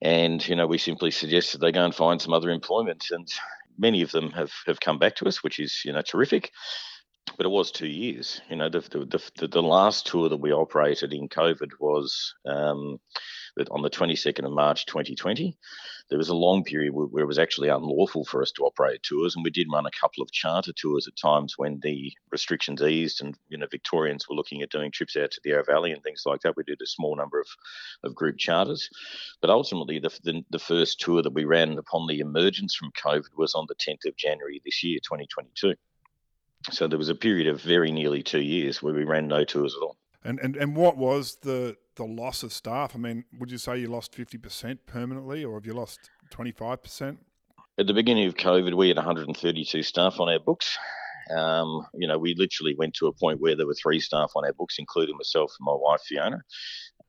And, 0.01 0.45
you 0.47 0.55
know, 0.55 0.67
we 0.67 0.77
simply 0.77 1.11
suggested 1.11 1.61
they 1.61 1.71
go 1.71 1.85
and 1.85 1.95
find 1.95 2.21
some 2.21 2.33
other 2.33 2.49
employment. 2.49 3.05
And 3.11 3.27
many 3.77 4.01
of 4.01 4.11
them 4.11 4.31
have, 4.31 4.51
have 4.67 4.79
come 4.79 4.99
back 4.99 5.15
to 5.17 5.27
us, 5.27 5.43
which 5.43 5.59
is, 5.59 5.81
you 5.85 5.93
know, 5.93 6.01
terrific. 6.01 6.51
But 7.37 7.45
it 7.45 7.49
was 7.49 7.71
two 7.71 7.87
years. 7.87 8.41
You 8.49 8.57
know, 8.57 8.69
the, 8.69 8.81
the, 8.81 9.31
the, 9.37 9.47
the 9.47 9.63
last 9.63 10.07
tour 10.07 10.27
that 10.27 10.37
we 10.37 10.51
operated 10.51 11.13
in 11.13 11.29
COVID 11.29 11.69
was 11.79 12.33
um, 12.45 12.99
on 13.69 13.81
the 13.81 13.89
22nd 13.89 14.45
of 14.45 14.51
March 14.51 14.85
2020 14.87 15.57
there 16.11 16.17
was 16.17 16.27
a 16.27 16.35
long 16.35 16.65
period 16.65 16.93
where, 16.93 17.23
it 17.23 17.25
was 17.25 17.39
actually 17.39 17.69
unlawful 17.69 18.25
for 18.25 18.41
us 18.41 18.51
to 18.51 18.65
operate 18.65 19.01
tours, 19.01 19.33
and 19.33 19.45
we 19.45 19.49
did 19.49 19.67
run 19.71 19.85
a 19.85 19.91
couple 19.91 20.21
of 20.21 20.29
charter 20.29 20.73
tours 20.73 21.07
at 21.07 21.15
times 21.15 21.57
when 21.57 21.79
the 21.81 22.11
restrictions 22.31 22.81
eased, 22.81 23.21
and 23.21 23.37
you 23.47 23.57
know 23.57 23.65
Victorians 23.71 24.27
were 24.27 24.35
looking 24.35 24.61
at 24.61 24.69
doing 24.69 24.91
trips 24.91 25.15
out 25.15 25.31
to 25.31 25.39
the 25.41 25.51
Yarra 25.51 25.63
Valley 25.63 25.93
and 25.93 26.03
things 26.03 26.23
like 26.25 26.41
that. 26.41 26.57
We 26.57 26.65
did 26.65 26.81
a 26.83 26.85
small 26.85 27.15
number 27.15 27.39
of, 27.39 27.47
of 28.03 28.13
group 28.13 28.37
charters, 28.37 28.89
but 29.39 29.49
ultimately 29.49 29.99
the, 29.99 30.09
the, 30.25 30.43
the 30.49 30.59
first 30.59 30.99
tour 30.99 31.21
that 31.21 31.33
we 31.33 31.45
ran 31.45 31.77
upon 31.77 32.07
the 32.07 32.19
emergence 32.19 32.75
from 32.75 32.91
COVID 32.91 33.37
was 33.37 33.55
on 33.55 33.65
the 33.69 33.75
10th 33.75 34.05
of 34.05 34.17
January 34.17 34.61
this 34.65 34.83
year, 34.83 34.99
2022. 34.99 35.75
So 36.71 36.89
there 36.89 36.97
was 36.97 37.07
a 37.07 37.15
period 37.15 37.47
of 37.47 37.61
very 37.61 37.89
nearly 37.89 38.21
two 38.21 38.41
years 38.41 38.83
where 38.83 38.93
we 38.93 39.05
ran 39.05 39.29
no 39.29 39.45
tours 39.45 39.73
at 39.79 39.81
all. 39.81 39.95
And 40.25 40.39
and, 40.41 40.57
and 40.57 40.75
what 40.75 40.97
was 40.97 41.37
the 41.37 41.77
the 42.01 42.07
loss 42.07 42.41
of 42.41 42.51
staff? 42.51 42.95
I 42.95 42.97
mean, 42.97 43.25
would 43.39 43.51
you 43.51 43.59
say 43.59 43.77
you 43.77 43.87
lost 43.87 44.15
fifty 44.15 44.37
percent 44.37 44.85
permanently, 44.87 45.45
or 45.45 45.55
have 45.55 45.65
you 45.67 45.73
lost 45.73 46.09
twenty 46.31 46.51
five 46.51 46.81
percent? 46.81 47.19
At 47.77 47.87
the 47.87 47.93
beginning 47.93 48.27
of 48.27 48.35
COVID, 48.35 48.75
we 48.75 48.89
had 48.89 48.97
132 48.97 49.81
staff 49.83 50.19
on 50.19 50.29
our 50.29 50.39
books. 50.39 50.77
Um, 51.35 51.87
you 51.93 52.07
know, 52.07 52.17
we 52.17 52.35
literally 52.35 52.75
went 52.77 52.93
to 52.95 53.07
a 53.07 53.13
point 53.13 53.39
where 53.39 53.55
there 53.55 53.65
were 53.65 53.75
three 53.81 53.99
staff 53.99 54.31
on 54.35 54.45
our 54.45 54.53
books, 54.53 54.75
including 54.77 55.15
myself 55.15 55.53
and 55.57 55.65
my 55.65 55.73
wife 55.73 56.01
Fiona. 56.01 56.41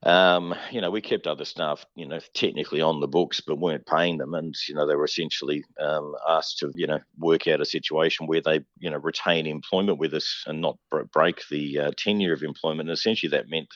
Um, 0.05 0.55
you 0.73 0.81
know, 0.81 0.91
we 0.91 1.01
kept 1.01 1.29
other 1.29 1.45
staff, 1.45 1.87
you 1.95 2.07
know, 2.09 2.19
technically 2.35 2.81
on 2.81 3.01
the 3.01 3.07
books, 3.07 3.41
but 3.41 3.59
weren't 3.61 3.87
paying 3.87 4.19
them. 4.19 4.35
And, 4.35 4.53
you 4.69 4.75
know, 4.75 4.87
they 4.87 4.97
were 4.97 5.05
essentially 5.05 5.63
um, 5.81 6.15
asked 6.29 6.59
to, 6.59 6.73
you 6.75 6.89
know, 6.89 6.99
work 7.19 7.47
out 7.47 7.61
a 7.61 7.65
situation 7.65 8.27
where 8.27 8.41
they, 8.41 8.61
you 8.79 8.91
know, 8.91 8.99
retain 8.99 9.47
employment 9.47 9.99
with 9.99 10.13
us 10.15 10.43
and 10.47 10.61
not 10.61 10.77
break 11.13 11.43
the 11.51 11.79
uh, 11.79 11.91
tenure 11.97 12.33
of 12.33 12.43
employment. 12.43 12.89
And 12.89 12.97
essentially 12.99 13.31
that 13.31 13.49
meant 13.49 13.69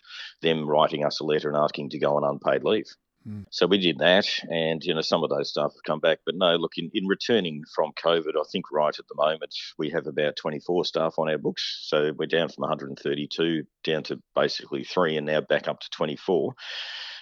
them 0.43 0.67
writing 0.69 1.05
us 1.05 1.21
a 1.21 1.25
letter 1.25 1.49
and 1.49 1.57
asking 1.57 1.91
to 1.91 1.99
go 2.01 2.17
on 2.17 2.25
unpaid 2.25 2.65
leave. 2.65 2.87
Mm. 3.27 3.45
So 3.51 3.67
we 3.67 3.79
did 3.79 3.99
that, 3.99 4.27
and 4.51 4.85
you 4.85 4.95
know 4.95 5.01
some 5.01 5.25
of 5.25 5.31
those 5.31 5.51
stuff 5.51 5.73
have 5.73 5.83
come 5.85 6.01
back. 6.01 6.21
But 6.25 6.37
no, 6.37 6.57
look, 6.57 6.73
in, 6.77 6.91
in 6.95 7.07
returning 7.07 7.63
from 7.75 7.93
COVID, 7.93 8.37
I 8.37 8.45
think 8.51 8.71
right 8.71 8.97
at 8.97 9.09
the 9.09 9.17
moment 9.17 9.55
we 9.79 9.91
have 9.91 10.07
about 10.07 10.37
24 10.37 10.85
staff 10.85 11.15
on 11.19 11.29
our 11.29 11.39
books. 11.39 11.87
So 11.89 12.13
we're 12.17 12.27
down 12.27 12.49
from 12.49 12.63
132 12.63 13.65
down 13.83 14.03
to 14.05 14.21
basically 14.35 14.85
three, 14.85 15.17
and 15.17 15.27
now 15.27 15.41
back 15.41 15.67
up 15.67 15.81
to 15.81 15.91
24. 15.91 16.55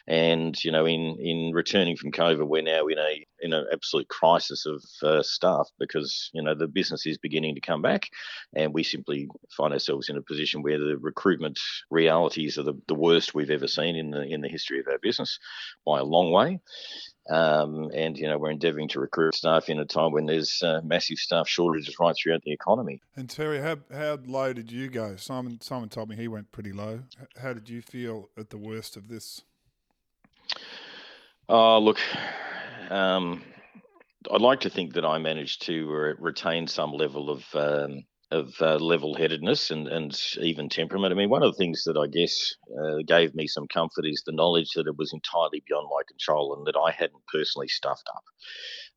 And 0.06 0.62
you 0.62 0.70
know, 0.70 0.84
in 0.84 1.16
in 1.18 1.52
returning 1.54 1.96
from 1.96 2.12
COVID, 2.12 2.46
we're 2.46 2.62
now 2.62 2.86
in 2.88 2.98
a 2.98 3.26
in 3.40 3.54
an 3.54 3.66
absolute 3.72 4.08
crisis 4.08 4.66
of 4.66 4.84
uh, 5.02 5.22
staff 5.22 5.68
because 5.78 6.30
you 6.34 6.42
know 6.42 6.54
the 6.54 6.68
business 6.68 7.06
is 7.06 7.16
beginning 7.16 7.54
to 7.54 7.60
come 7.62 7.80
back, 7.80 8.10
and 8.54 8.74
we 8.74 8.82
simply 8.82 9.28
find 9.56 9.72
ourselves 9.72 10.10
in 10.10 10.16
a 10.18 10.22
position 10.22 10.62
where 10.62 10.78
the 10.78 10.98
recruitment 10.98 11.58
realities 11.90 12.58
are 12.58 12.64
the, 12.64 12.74
the 12.86 12.94
worst 12.94 13.34
we've 13.34 13.50
ever 13.50 13.66
seen 13.66 13.96
in 13.96 14.10
the 14.10 14.22
in 14.22 14.42
the 14.42 14.48
history 14.48 14.78
of 14.78 14.88
our 14.88 14.98
business 14.98 15.38
by 15.86 16.00
a 16.00 16.04
long 16.04 16.32
way. 16.32 16.60
Um, 17.30 17.90
and 17.94 18.18
you 18.18 18.28
know 18.28 18.36
we're 18.36 18.50
endeavouring 18.50 18.88
to 18.88 19.00
recruit 19.00 19.34
staff 19.34 19.70
in 19.70 19.78
a 19.78 19.86
time 19.86 20.12
when 20.12 20.26
there's 20.26 20.62
uh, 20.62 20.82
massive 20.84 21.16
staff 21.16 21.48
shortages 21.48 21.98
right 21.98 22.14
throughout 22.14 22.42
the 22.42 22.52
economy. 22.52 23.00
And 23.16 23.30
Terry, 23.30 23.60
how 23.60 23.78
how 23.90 24.18
low 24.26 24.52
did 24.52 24.70
you 24.70 24.90
go? 24.90 25.16
Simon 25.16 25.62
Simon 25.62 25.88
told 25.88 26.10
me 26.10 26.16
he 26.16 26.28
went 26.28 26.52
pretty 26.52 26.72
low. 26.72 27.04
How 27.40 27.54
did 27.54 27.70
you 27.70 27.80
feel 27.80 28.28
at 28.36 28.50
the 28.50 28.58
worst 28.58 28.98
of 28.98 29.08
this? 29.08 29.42
Oh, 31.48 31.78
look, 31.78 31.98
um, 32.90 33.42
I'd 34.30 34.40
like 34.40 34.60
to 34.60 34.70
think 34.70 34.94
that 34.94 35.04
I 35.04 35.18
managed 35.18 35.62
to 35.66 35.90
re- 35.90 36.14
retain 36.18 36.66
some 36.66 36.92
level 36.92 37.30
of 37.30 37.44
um, 37.54 38.04
of 38.30 38.54
uh, 38.60 38.76
level-headedness 38.76 39.70
and, 39.70 39.86
and 39.86 40.18
even 40.40 40.68
temperament. 40.68 41.12
I 41.12 41.16
mean, 41.16 41.28
one 41.30 41.42
of 41.42 41.52
the 41.52 41.58
things 41.58 41.84
that 41.84 41.96
I 41.96 42.06
guess 42.08 42.54
uh, 42.82 43.02
gave 43.06 43.34
me 43.34 43.46
some 43.46 43.68
comfort 43.68 44.06
is 44.06 44.22
the 44.24 44.32
knowledge 44.32 44.70
that 44.74 44.88
it 44.88 44.96
was 44.96 45.12
entirely 45.12 45.62
beyond 45.68 45.86
my 45.88 46.02
control 46.08 46.54
and 46.56 46.66
that 46.66 46.76
I 46.76 46.90
hadn't 46.90 47.22
personally 47.32 47.68
stuffed 47.68 48.08
up. 48.16 48.24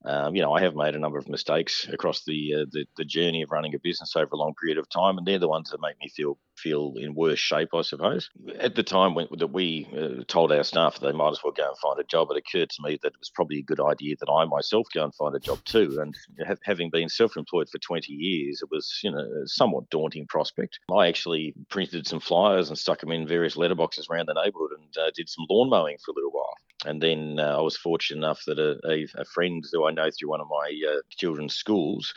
Um, 0.05 0.35
you 0.35 0.41
know, 0.41 0.53
I 0.53 0.61
have 0.61 0.75
made 0.75 0.95
a 0.95 0.99
number 0.99 1.17
of 1.17 1.27
mistakes 1.27 1.87
across 1.91 2.23
the, 2.23 2.53
uh, 2.53 2.65
the, 2.71 2.85
the 2.97 3.05
journey 3.05 3.41
of 3.41 3.51
running 3.51 3.75
a 3.75 3.79
business 3.79 4.15
over 4.15 4.29
a 4.33 4.37
long 4.37 4.53
period 4.53 4.77
of 4.77 4.87
time, 4.89 5.17
and 5.17 5.25
they're 5.25 5.39
the 5.39 5.47
ones 5.47 5.69
that 5.71 5.81
make 5.81 5.99
me 5.99 6.07
feel 6.09 6.37
feel 6.57 6.95
in 6.97 7.13
worse 7.13 7.39
shape, 7.39 7.69
I 7.73 7.81
suppose. 7.81 8.29
At 8.59 8.75
the 8.75 8.83
time 8.83 9.13
when, 9.13 9.27
that 9.37 9.53
we 9.53 9.87
uh, 9.95 10.23
told 10.27 10.51
our 10.51 10.63
staff 10.63 10.99
that 10.99 11.05
they 11.05 11.17
might 11.17 11.29
as 11.29 11.43
well 11.43 11.53
go 11.53 11.67
and 11.67 11.77
find 11.77 11.99
a 11.99 12.03
job, 12.03 12.29
it 12.31 12.37
occurred 12.37 12.69
to 12.71 12.81
me 12.81 12.97
that 13.03 13.13
it 13.13 13.19
was 13.19 13.29
probably 13.29 13.59
a 13.59 13.63
good 13.63 13.79
idea 13.79 14.15
that 14.19 14.31
I 14.31 14.45
myself 14.45 14.87
go 14.93 15.03
and 15.03 15.13
find 15.13 15.35
a 15.35 15.39
job 15.39 15.63
too. 15.65 15.99
And 16.01 16.15
having 16.63 16.89
been 16.89 17.09
self-employed 17.09 17.69
for 17.69 17.77
20 17.77 18.11
years, 18.11 18.61
it 18.61 18.69
was 18.71 18.99
you 19.03 19.11
know 19.11 19.19
a 19.19 19.47
somewhat 19.47 19.89
daunting 19.89 20.27
prospect. 20.27 20.79
I 20.91 21.07
actually 21.07 21.53
printed 21.69 22.07
some 22.07 22.19
flyers 22.19 22.69
and 22.69 22.77
stuck 22.77 23.01
them 23.01 23.11
in 23.11 23.27
various 23.27 23.55
letterboxes 23.55 24.09
around 24.09 24.27
the 24.27 24.33
neighbourhood 24.33 24.71
and 24.77 24.97
uh, 24.97 25.11
did 25.15 25.29
some 25.29 25.45
lawn 25.49 25.69
mowing 25.69 25.97
for 26.03 26.11
a 26.11 26.15
little 26.15 26.31
while. 26.31 26.55
And 26.85 27.01
then 27.01 27.37
uh, 27.39 27.57
I 27.57 27.61
was 27.61 27.75
fortunate 27.75 28.23
enough 28.23 28.43
that 28.45 28.59
a, 28.59 28.77
a, 28.87 29.07
a, 29.21 29.25
friend 29.25 29.63
who 29.71 29.86
I 29.86 29.86
know 29.91 30.09
through 30.11 30.29
one 30.29 30.41
of 30.41 30.47
my 30.49 30.79
uh, 30.89 31.01
children's 31.09 31.55
schools 31.55 32.13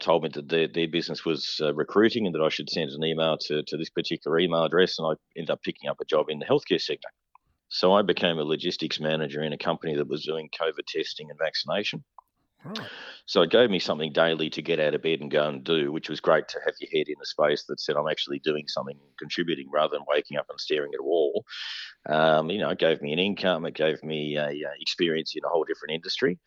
told 0.00 0.22
me 0.22 0.30
that 0.32 0.48
their, 0.48 0.68
their 0.68 0.88
business 0.88 1.24
was 1.24 1.60
uh, 1.62 1.74
recruiting 1.74 2.26
and 2.26 2.34
that 2.34 2.42
I 2.42 2.48
should 2.48 2.70
send 2.70 2.90
an 2.90 3.04
email 3.04 3.36
to, 3.46 3.62
to 3.62 3.76
this 3.76 3.90
particular 3.90 4.38
email 4.38 4.64
address. 4.64 4.98
And 4.98 5.06
I 5.06 5.12
ended 5.38 5.50
up 5.50 5.62
picking 5.62 5.88
up 5.88 6.00
a 6.00 6.04
job 6.04 6.26
in 6.28 6.38
the 6.38 6.46
healthcare 6.46 6.80
sector. 6.80 7.08
So 7.68 7.92
I 7.92 8.02
became 8.02 8.38
a 8.38 8.44
logistics 8.44 9.00
manager 9.00 9.42
in 9.42 9.52
a 9.52 9.58
company 9.58 9.96
that 9.96 10.08
was 10.08 10.24
doing 10.24 10.50
COVID 10.60 10.86
testing 10.86 11.30
and 11.30 11.38
vaccination. 11.38 12.04
Right. 12.64 12.88
So 13.26 13.42
it 13.42 13.50
gave 13.50 13.70
me 13.70 13.78
something 13.78 14.12
daily 14.12 14.50
to 14.50 14.62
get 14.62 14.78
out 14.78 14.94
of 14.94 15.02
bed 15.02 15.20
and 15.20 15.30
go 15.30 15.48
and 15.48 15.64
do, 15.64 15.90
which 15.90 16.08
was 16.08 16.20
great 16.20 16.48
to 16.48 16.60
have 16.64 16.74
your 16.80 16.90
head 16.92 17.08
in 17.08 17.16
a 17.20 17.26
space 17.26 17.64
that 17.68 17.80
said 17.80 17.96
I'm 17.96 18.08
actually 18.08 18.38
doing 18.38 18.68
something, 18.68 18.96
and 18.96 19.18
contributing, 19.18 19.68
rather 19.72 19.96
than 19.96 20.04
waking 20.06 20.36
up 20.36 20.46
and 20.48 20.60
staring 20.60 20.92
at 20.94 21.00
a 21.00 21.02
wall. 21.02 21.44
Um, 22.08 22.50
you 22.50 22.58
know, 22.58 22.70
it 22.70 22.78
gave 22.78 23.02
me 23.02 23.12
an 23.12 23.18
income, 23.18 23.66
it 23.66 23.74
gave 23.74 24.02
me 24.02 24.36
a, 24.36 24.48
a 24.48 24.72
experience 24.80 25.32
in 25.34 25.44
a 25.44 25.48
whole 25.48 25.64
different 25.64 25.94
industry, 25.94 26.38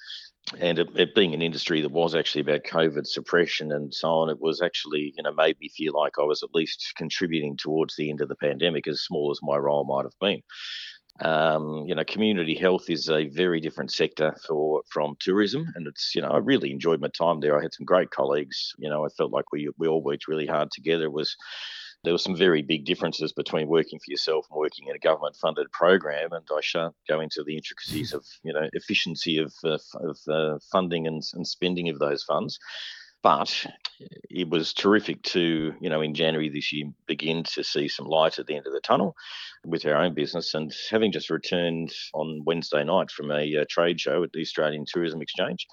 and 0.60 0.78
it, 0.80 0.90
it, 0.96 1.16
being 1.16 1.34
an 1.34 1.42
industry 1.42 1.82
that 1.82 1.92
was 1.92 2.14
actually 2.14 2.42
about 2.42 2.64
COVID 2.64 3.08
suppression 3.08 3.72
and 3.72 3.94
so 3.94 4.10
on, 4.10 4.30
it 4.30 4.40
was 4.40 4.62
actually 4.62 5.14
you 5.18 5.24
know 5.24 5.34
made 5.34 5.60
me 5.60 5.70
feel 5.70 5.94
like 5.94 6.14
I 6.20 6.24
was 6.24 6.44
at 6.44 6.54
least 6.54 6.94
contributing 6.96 7.58
towards 7.58 7.96
the 7.96 8.10
end 8.10 8.22
of 8.22 8.30
the 8.30 8.36
pandemic, 8.36 8.88
as 8.88 9.02
small 9.02 9.32
as 9.32 9.40
my 9.42 9.58
role 9.58 9.86
might 9.86 10.06
have 10.06 10.20
been. 10.20 10.42
Um, 11.22 11.86
you 11.88 11.96
know, 11.96 12.04
community 12.04 12.56
health 12.56 12.90
is 12.90 13.10
a 13.10 13.30
very 13.30 13.62
different 13.62 13.92
sector 13.92 14.36
for 14.46 14.82
from 14.90 15.16
tourism, 15.20 15.66
and 15.76 15.88
it's 15.88 16.14
you 16.14 16.22
know 16.22 16.30
I 16.30 16.38
really 16.38 16.72
enjoyed 16.72 17.02
my 17.02 17.08
time 17.08 17.40
there. 17.40 17.58
I 17.58 17.62
had 17.62 17.74
some 17.74 17.86
great 17.86 18.12
colleagues. 18.12 18.74
You 18.78 18.90
know, 18.90 19.06
I 19.06 19.10
felt 19.10 19.32
like 19.32 19.52
we 19.52 19.70
we 19.78 19.88
all 19.88 20.04
worked 20.04 20.28
really 20.28 20.46
hard 20.46 20.70
together. 20.72 21.06
It 21.06 21.14
was 21.14 21.36
there 22.06 22.14
were 22.14 22.20
some 22.20 22.36
very 22.36 22.62
big 22.62 22.86
differences 22.86 23.34
between 23.34 23.68
working 23.68 24.00
for 24.00 24.10
yourself 24.12 24.46
and 24.50 24.58
working 24.58 24.88
in 24.88 24.96
a 24.96 25.00
government 25.00 25.36
funded 25.36 25.72
program 25.72 26.32
and 26.32 26.46
I 26.52 26.62
shan't 26.62 26.96
go 27.08 27.20
into 27.20 27.44
the 27.44 27.56
intricacies 27.56 28.14
of 28.14 28.26
you 28.44 28.54
know 28.54 28.70
efficiency 28.74 29.40
of, 29.40 29.54
uh, 29.64 29.78
of 29.96 30.18
uh, 30.30 30.60
funding 30.72 31.08
and, 31.08 31.22
and 31.34 31.48
spending 31.48 31.90
of 31.90 32.00
those 32.00 32.24
funds 32.24 32.60
but 33.26 33.66
it 34.30 34.50
was 34.50 34.72
terrific 34.72 35.24
to, 35.24 35.74
you 35.82 35.90
know, 35.90 36.02
in 36.02 36.14
January 36.14 36.48
this 36.48 36.72
year, 36.72 36.92
begin 37.08 37.42
to 37.56 37.64
see 37.64 37.88
some 37.88 38.06
light 38.06 38.38
at 38.38 38.46
the 38.46 38.56
end 38.56 38.68
of 38.68 38.74
the 38.74 38.80
tunnel 38.80 39.16
with 39.66 39.84
our 39.88 39.96
own 39.96 40.14
business. 40.14 40.54
And 40.54 40.72
having 40.92 41.12
just 41.12 41.32
returned 41.32 41.92
on 42.14 42.44
Wednesday 42.46 42.84
night 42.84 43.10
from 43.10 43.32
a, 43.32 43.62
uh, 43.62 43.66
trade 43.68 44.00
show 44.00 44.22
at 44.24 44.32
the 44.32 44.42
Australian 44.42 44.86
Tourism 44.88 45.24
Exchange, 45.24 45.66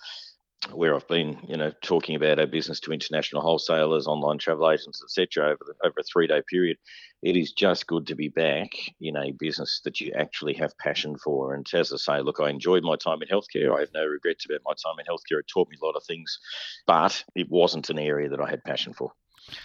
where 0.71 0.95
I've 0.95 1.09
been, 1.09 1.39
you 1.49 1.57
know, 1.57 1.73
talking 1.83 2.15
about 2.15 2.39
our 2.39 2.47
business 2.47 2.79
to 2.81 2.93
international 2.93 3.43
wholesalers, 3.43 4.07
online 4.07 4.39
travel 4.39 4.71
agents, 4.71 5.03
etc., 5.03 5.51
over 5.51 5.59
the, 5.67 5.75
over 5.87 6.01
a 6.01 6.03
three 6.03 6.27
day 6.27 6.43
period. 6.49 6.77
It 7.23 7.37
is 7.37 7.53
just 7.53 7.87
good 7.87 8.07
to 8.09 8.15
be 8.15 8.29
back 8.29 8.71
in 9.01 9.17
a 9.17 9.33
business 9.33 9.81
that 9.85 10.01
you 10.01 10.13
actually 10.17 10.55
have 10.55 10.77
passion 10.79 11.17
for. 11.17 11.55
And 11.55 11.67
as 11.73 11.93
I 11.93 11.97
say, 11.97 12.23
look, 12.23 12.41
I 12.41 12.51
enjoyed 12.51 12.83
my 12.83 12.97
time 12.97 13.23
in 13.23 13.29
healthcare. 13.29 13.77
I 13.77 13.81
have 13.81 13.93
no 13.95 14.05
regrets 14.05 14.45
about 14.45 14.61
my 14.65 14.73
time 14.73 14.99
in 14.99 15.07
healthcare. 15.07 15.41
It 15.41 15.47
taught 15.53 15.69
me 15.69 15.77
a 15.81 15.85
lot 15.85 15.97
of 15.97 16.05
things, 16.05 16.39
but 16.87 17.23
it 17.35 17.49
wasn't 17.51 17.91
an 17.91 17.99
area 17.99 18.29
that 18.29 18.41
I 18.41 18.49
had 18.49 18.65
passion 18.65 18.93
for. 18.93 19.13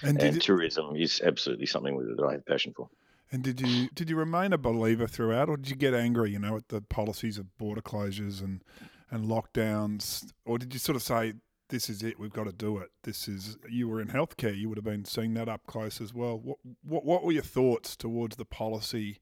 And, 0.02 0.22
and 0.22 0.42
tourism 0.42 0.96
is 0.96 1.22
absolutely 1.24 1.68
something 1.68 2.16
that 2.18 2.26
I 2.26 2.34
have 2.34 2.46
passion 2.46 2.74
for. 2.76 2.90
And 3.32 3.44
did 3.44 3.60
you 3.60 3.90
did 3.94 4.10
you 4.10 4.16
remain 4.16 4.54
a 4.54 4.58
believer 4.58 5.06
throughout, 5.06 5.50
or 5.50 5.58
did 5.58 5.70
you 5.70 5.76
get 5.76 5.94
angry, 5.94 6.32
you 6.32 6.40
know, 6.40 6.56
at 6.56 6.70
the 6.70 6.82
policies 6.82 7.38
of 7.38 7.58
border 7.58 7.82
closures 7.82 8.42
and 8.42 8.64
and 9.10 9.26
lockdowns, 9.26 10.32
or 10.46 10.58
did 10.58 10.74
you 10.74 10.80
sort 10.80 10.96
of 10.96 11.04
say, 11.04 11.34
"This 11.70 11.90
is 11.90 12.04
it. 12.04 12.20
We've 12.20 12.34
got 12.34 12.46
to 12.46 12.54
do 12.54 12.78
it. 12.78 12.92
This 13.04 13.28
is." 13.28 13.58
You 13.70 13.88
were 13.88 14.02
in 14.02 14.10
healthcare. 14.10 14.58
You 14.58 14.70
would 14.70 14.78
have 14.78 14.86
been 14.86 15.06
seeing 15.06 15.34
that 15.36 15.50
up 15.50 15.66
close 15.68 16.02
as 16.02 16.14
well. 16.14 16.40
What 16.40 16.58
what 16.84 17.06
what 17.06 17.24
were 17.24 17.32
your 17.32 17.44
thoughts 17.44 17.96
towards 17.96 18.36
the 18.36 18.46
policy 18.46 19.20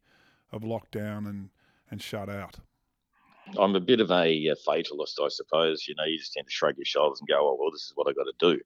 of 0.51 0.61
lockdown 0.63 1.27
and 1.29 1.49
and 1.89 2.01
shut 2.01 2.29
out? 2.29 2.59
I'm 3.57 3.75
a 3.75 3.79
bit 3.79 4.01
of 4.01 4.11
a, 4.11 4.47
a, 4.47 4.55
fatalist, 4.67 5.19
I 5.21 5.27
suppose. 5.29 5.85
You 5.87 5.95
know, 5.95 6.03
you 6.03 6.17
just 6.17 6.33
tend 6.33 6.47
to 6.47 6.51
shrug 6.51 6.77
your 6.77 6.85
shoulders 6.85 7.19
and 7.19 7.27
go, 7.27 7.37
"Oh, 7.39 7.57
well, 7.59 7.71
this 7.71 7.81
is 7.83 7.91
what 7.95 8.07
I 8.07 8.13
got 8.13 8.23
to 8.23 8.33
do." 8.39 8.59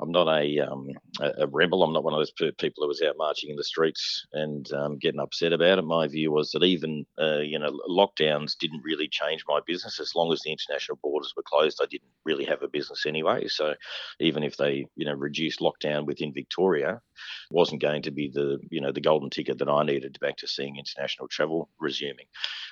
I'm 0.00 0.12
not 0.12 0.28
a, 0.28 0.60
um, 0.60 0.88
a, 1.20 1.32
a 1.38 1.46
rebel. 1.46 1.82
I'm 1.82 1.92
not 1.92 2.04
one 2.04 2.14
of 2.14 2.20
those 2.20 2.52
people 2.52 2.82
who 2.82 2.88
was 2.88 3.02
out 3.02 3.16
marching 3.16 3.50
in 3.50 3.56
the 3.56 3.64
streets 3.64 4.26
and 4.32 4.70
um, 4.72 4.98
getting 4.98 5.20
upset 5.20 5.52
about 5.52 5.78
it. 5.78 5.82
My 5.82 6.06
view 6.06 6.30
was 6.30 6.50
that 6.52 6.62
even 6.62 7.06
uh, 7.20 7.38
you 7.38 7.58
know 7.58 7.72
lockdowns 7.88 8.56
didn't 8.58 8.82
really 8.84 9.08
change 9.08 9.44
my 9.48 9.60
business 9.66 9.98
as 9.98 10.14
long 10.14 10.32
as 10.32 10.40
the 10.40 10.52
international 10.52 10.98
borders 11.02 11.32
were 11.36 11.44
closed. 11.44 11.80
I 11.82 11.86
didn't 11.86 12.10
really 12.24 12.44
have 12.44 12.62
a 12.62 12.68
business 12.68 13.06
anyway. 13.06 13.48
So 13.48 13.74
even 14.20 14.42
if 14.42 14.56
they 14.56 14.86
you 14.96 15.06
know 15.06 15.14
reduced 15.14 15.60
lockdown 15.60 16.06
within 16.06 16.32
Victoria, 16.32 17.00
wasn't 17.50 17.82
going 17.82 18.02
to 18.02 18.10
be 18.10 18.28
the 18.28 18.58
you 18.70 18.80
know 18.80 18.92
the 18.92 19.00
golden 19.00 19.30
ticket 19.30 19.58
that 19.58 19.68
I 19.68 19.84
needed 19.84 20.18
back 20.20 20.36
to 20.38 20.48
seeing 20.48 20.76
international 20.76 21.28
travel 21.28 21.68
resuming. 21.78 22.26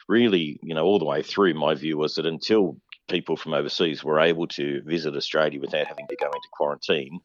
Really, 0.08 0.58
you 0.62 0.74
know, 0.74 0.84
all 0.84 0.98
the 0.98 1.04
way 1.04 1.22
through, 1.22 1.54
my 1.54 1.74
view 1.74 1.98
was 1.98 2.14
that 2.14 2.26
until 2.26 2.76
people 3.08 3.36
from 3.36 3.54
overseas 3.54 4.02
were 4.02 4.20
able 4.20 4.46
to 4.48 4.82
visit 4.82 5.16
Australia 5.16 5.60
without 5.60 5.86
having 5.86 6.06
to 6.08 6.16
go 6.16 6.26
into 6.26 6.48
quarantine, 6.52 7.20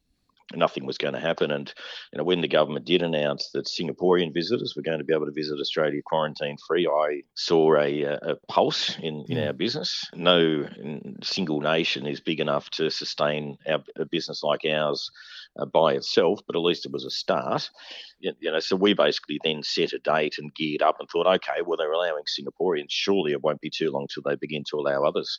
nothing 0.56 0.86
was 0.86 0.98
going 0.98 1.14
to 1.14 1.20
happen. 1.20 1.52
And 1.52 1.74
you 2.12 2.18
know, 2.18 2.24
when 2.24 2.42
the 2.42 2.48
government 2.48 2.86
did 2.86 3.02
announce 3.02 3.50
that 3.52 3.66
Singaporean 3.66 4.34
visitors 4.34 4.74
were 4.76 4.82
going 4.82 5.00
to 5.00 5.04
be 5.06 5.14
able 5.14 5.26
to 5.26 5.32
visit 5.32 5.60
Australia 5.60 6.02
quarantine 6.06 6.58
free, 6.68 6.88
I 6.88 7.22
saw 7.36 7.76
a, 7.78 8.04
a 8.04 8.36
pulse 8.48 8.98
in, 9.02 9.26
in 9.30 9.38
our 9.46 9.54
business. 9.54 10.10
No 10.14 10.68
single 11.24 11.62
nation 11.62 12.06
is 12.06 12.20
big 12.20 12.40
enough 12.40 12.70
to 12.72 12.90
sustain 12.90 13.58
our, 13.68 13.84
a 13.98 14.06
business 14.06 14.44
like 14.44 14.62
ours 14.66 15.10
uh, 15.60 15.66
by 15.66 15.94
itself, 15.94 16.40
but 16.48 16.56
at 16.56 16.62
least 16.62 16.86
it 16.86 16.92
was 16.92 17.06
a 17.06 17.12
start. 17.12 17.70
You, 18.20 18.34
you 18.40 18.52
know, 18.52 18.60
so 18.60 18.76
we 18.76 18.94
basically 18.94 19.40
then 19.44 19.64
set 19.64 19.94
a 19.94 20.00
date 20.00 20.36
and 20.38 20.54
geared 20.54 20.82
up 20.82 20.98
and 21.00 21.10
thought, 21.10 21.28
okay, 21.28 21.62
well 21.66 21.78
they're 21.78 21.92
allowing 21.92 22.24
Singaporeans, 22.24 22.88
surely 22.90 23.32
it 23.32 23.44
won't 23.44 23.62
be 23.62 23.70
too 23.70 23.92
long 23.92 24.08
till 24.08 24.24
they 24.24 24.36
begin 24.36 24.64
to 24.70 24.78
allow 24.78 25.04
others. 25.04 25.38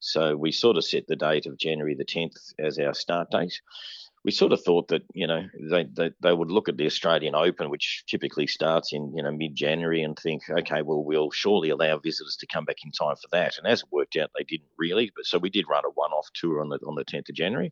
So 0.00 0.36
we 0.36 0.52
sort 0.52 0.76
of 0.76 0.84
set 0.84 1.06
the 1.06 1.16
date 1.16 1.46
of 1.46 1.58
January 1.58 1.94
the 1.94 2.04
10th 2.04 2.52
as 2.58 2.78
our 2.78 2.94
start 2.94 3.30
date 3.30 3.60
we 4.24 4.30
sort 4.30 4.52
of 4.52 4.62
thought 4.62 4.88
that 4.88 5.02
you 5.12 5.26
know 5.26 5.46
they, 5.70 5.84
they, 5.84 6.10
they 6.20 6.32
would 6.32 6.50
look 6.50 6.68
at 6.68 6.76
the 6.76 6.86
Australian 6.86 7.34
Open, 7.34 7.68
which 7.68 8.04
typically 8.08 8.46
starts 8.46 8.92
in 8.92 9.12
you 9.14 9.22
know 9.22 9.30
mid 9.30 9.54
January, 9.54 10.02
and 10.02 10.18
think, 10.18 10.42
okay, 10.50 10.82
well 10.82 11.04
we'll 11.04 11.30
surely 11.30 11.70
allow 11.70 11.98
visitors 11.98 12.36
to 12.40 12.46
come 12.46 12.64
back 12.64 12.78
in 12.84 12.90
time 12.90 13.16
for 13.16 13.28
that. 13.32 13.58
And 13.58 13.66
as 13.66 13.80
it 13.80 13.88
worked 13.92 14.16
out, 14.16 14.30
they 14.36 14.44
didn't 14.44 14.70
really. 14.78 15.12
But 15.14 15.26
so 15.26 15.38
we 15.38 15.50
did 15.50 15.66
run 15.68 15.84
a 15.84 15.90
one-off 15.90 16.28
tour 16.34 16.60
on 16.60 16.70
the 16.70 16.78
on 16.86 16.94
the 16.94 17.04
10th 17.04 17.28
of 17.28 17.34
January. 17.34 17.70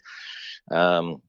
Um, 0.70 1.22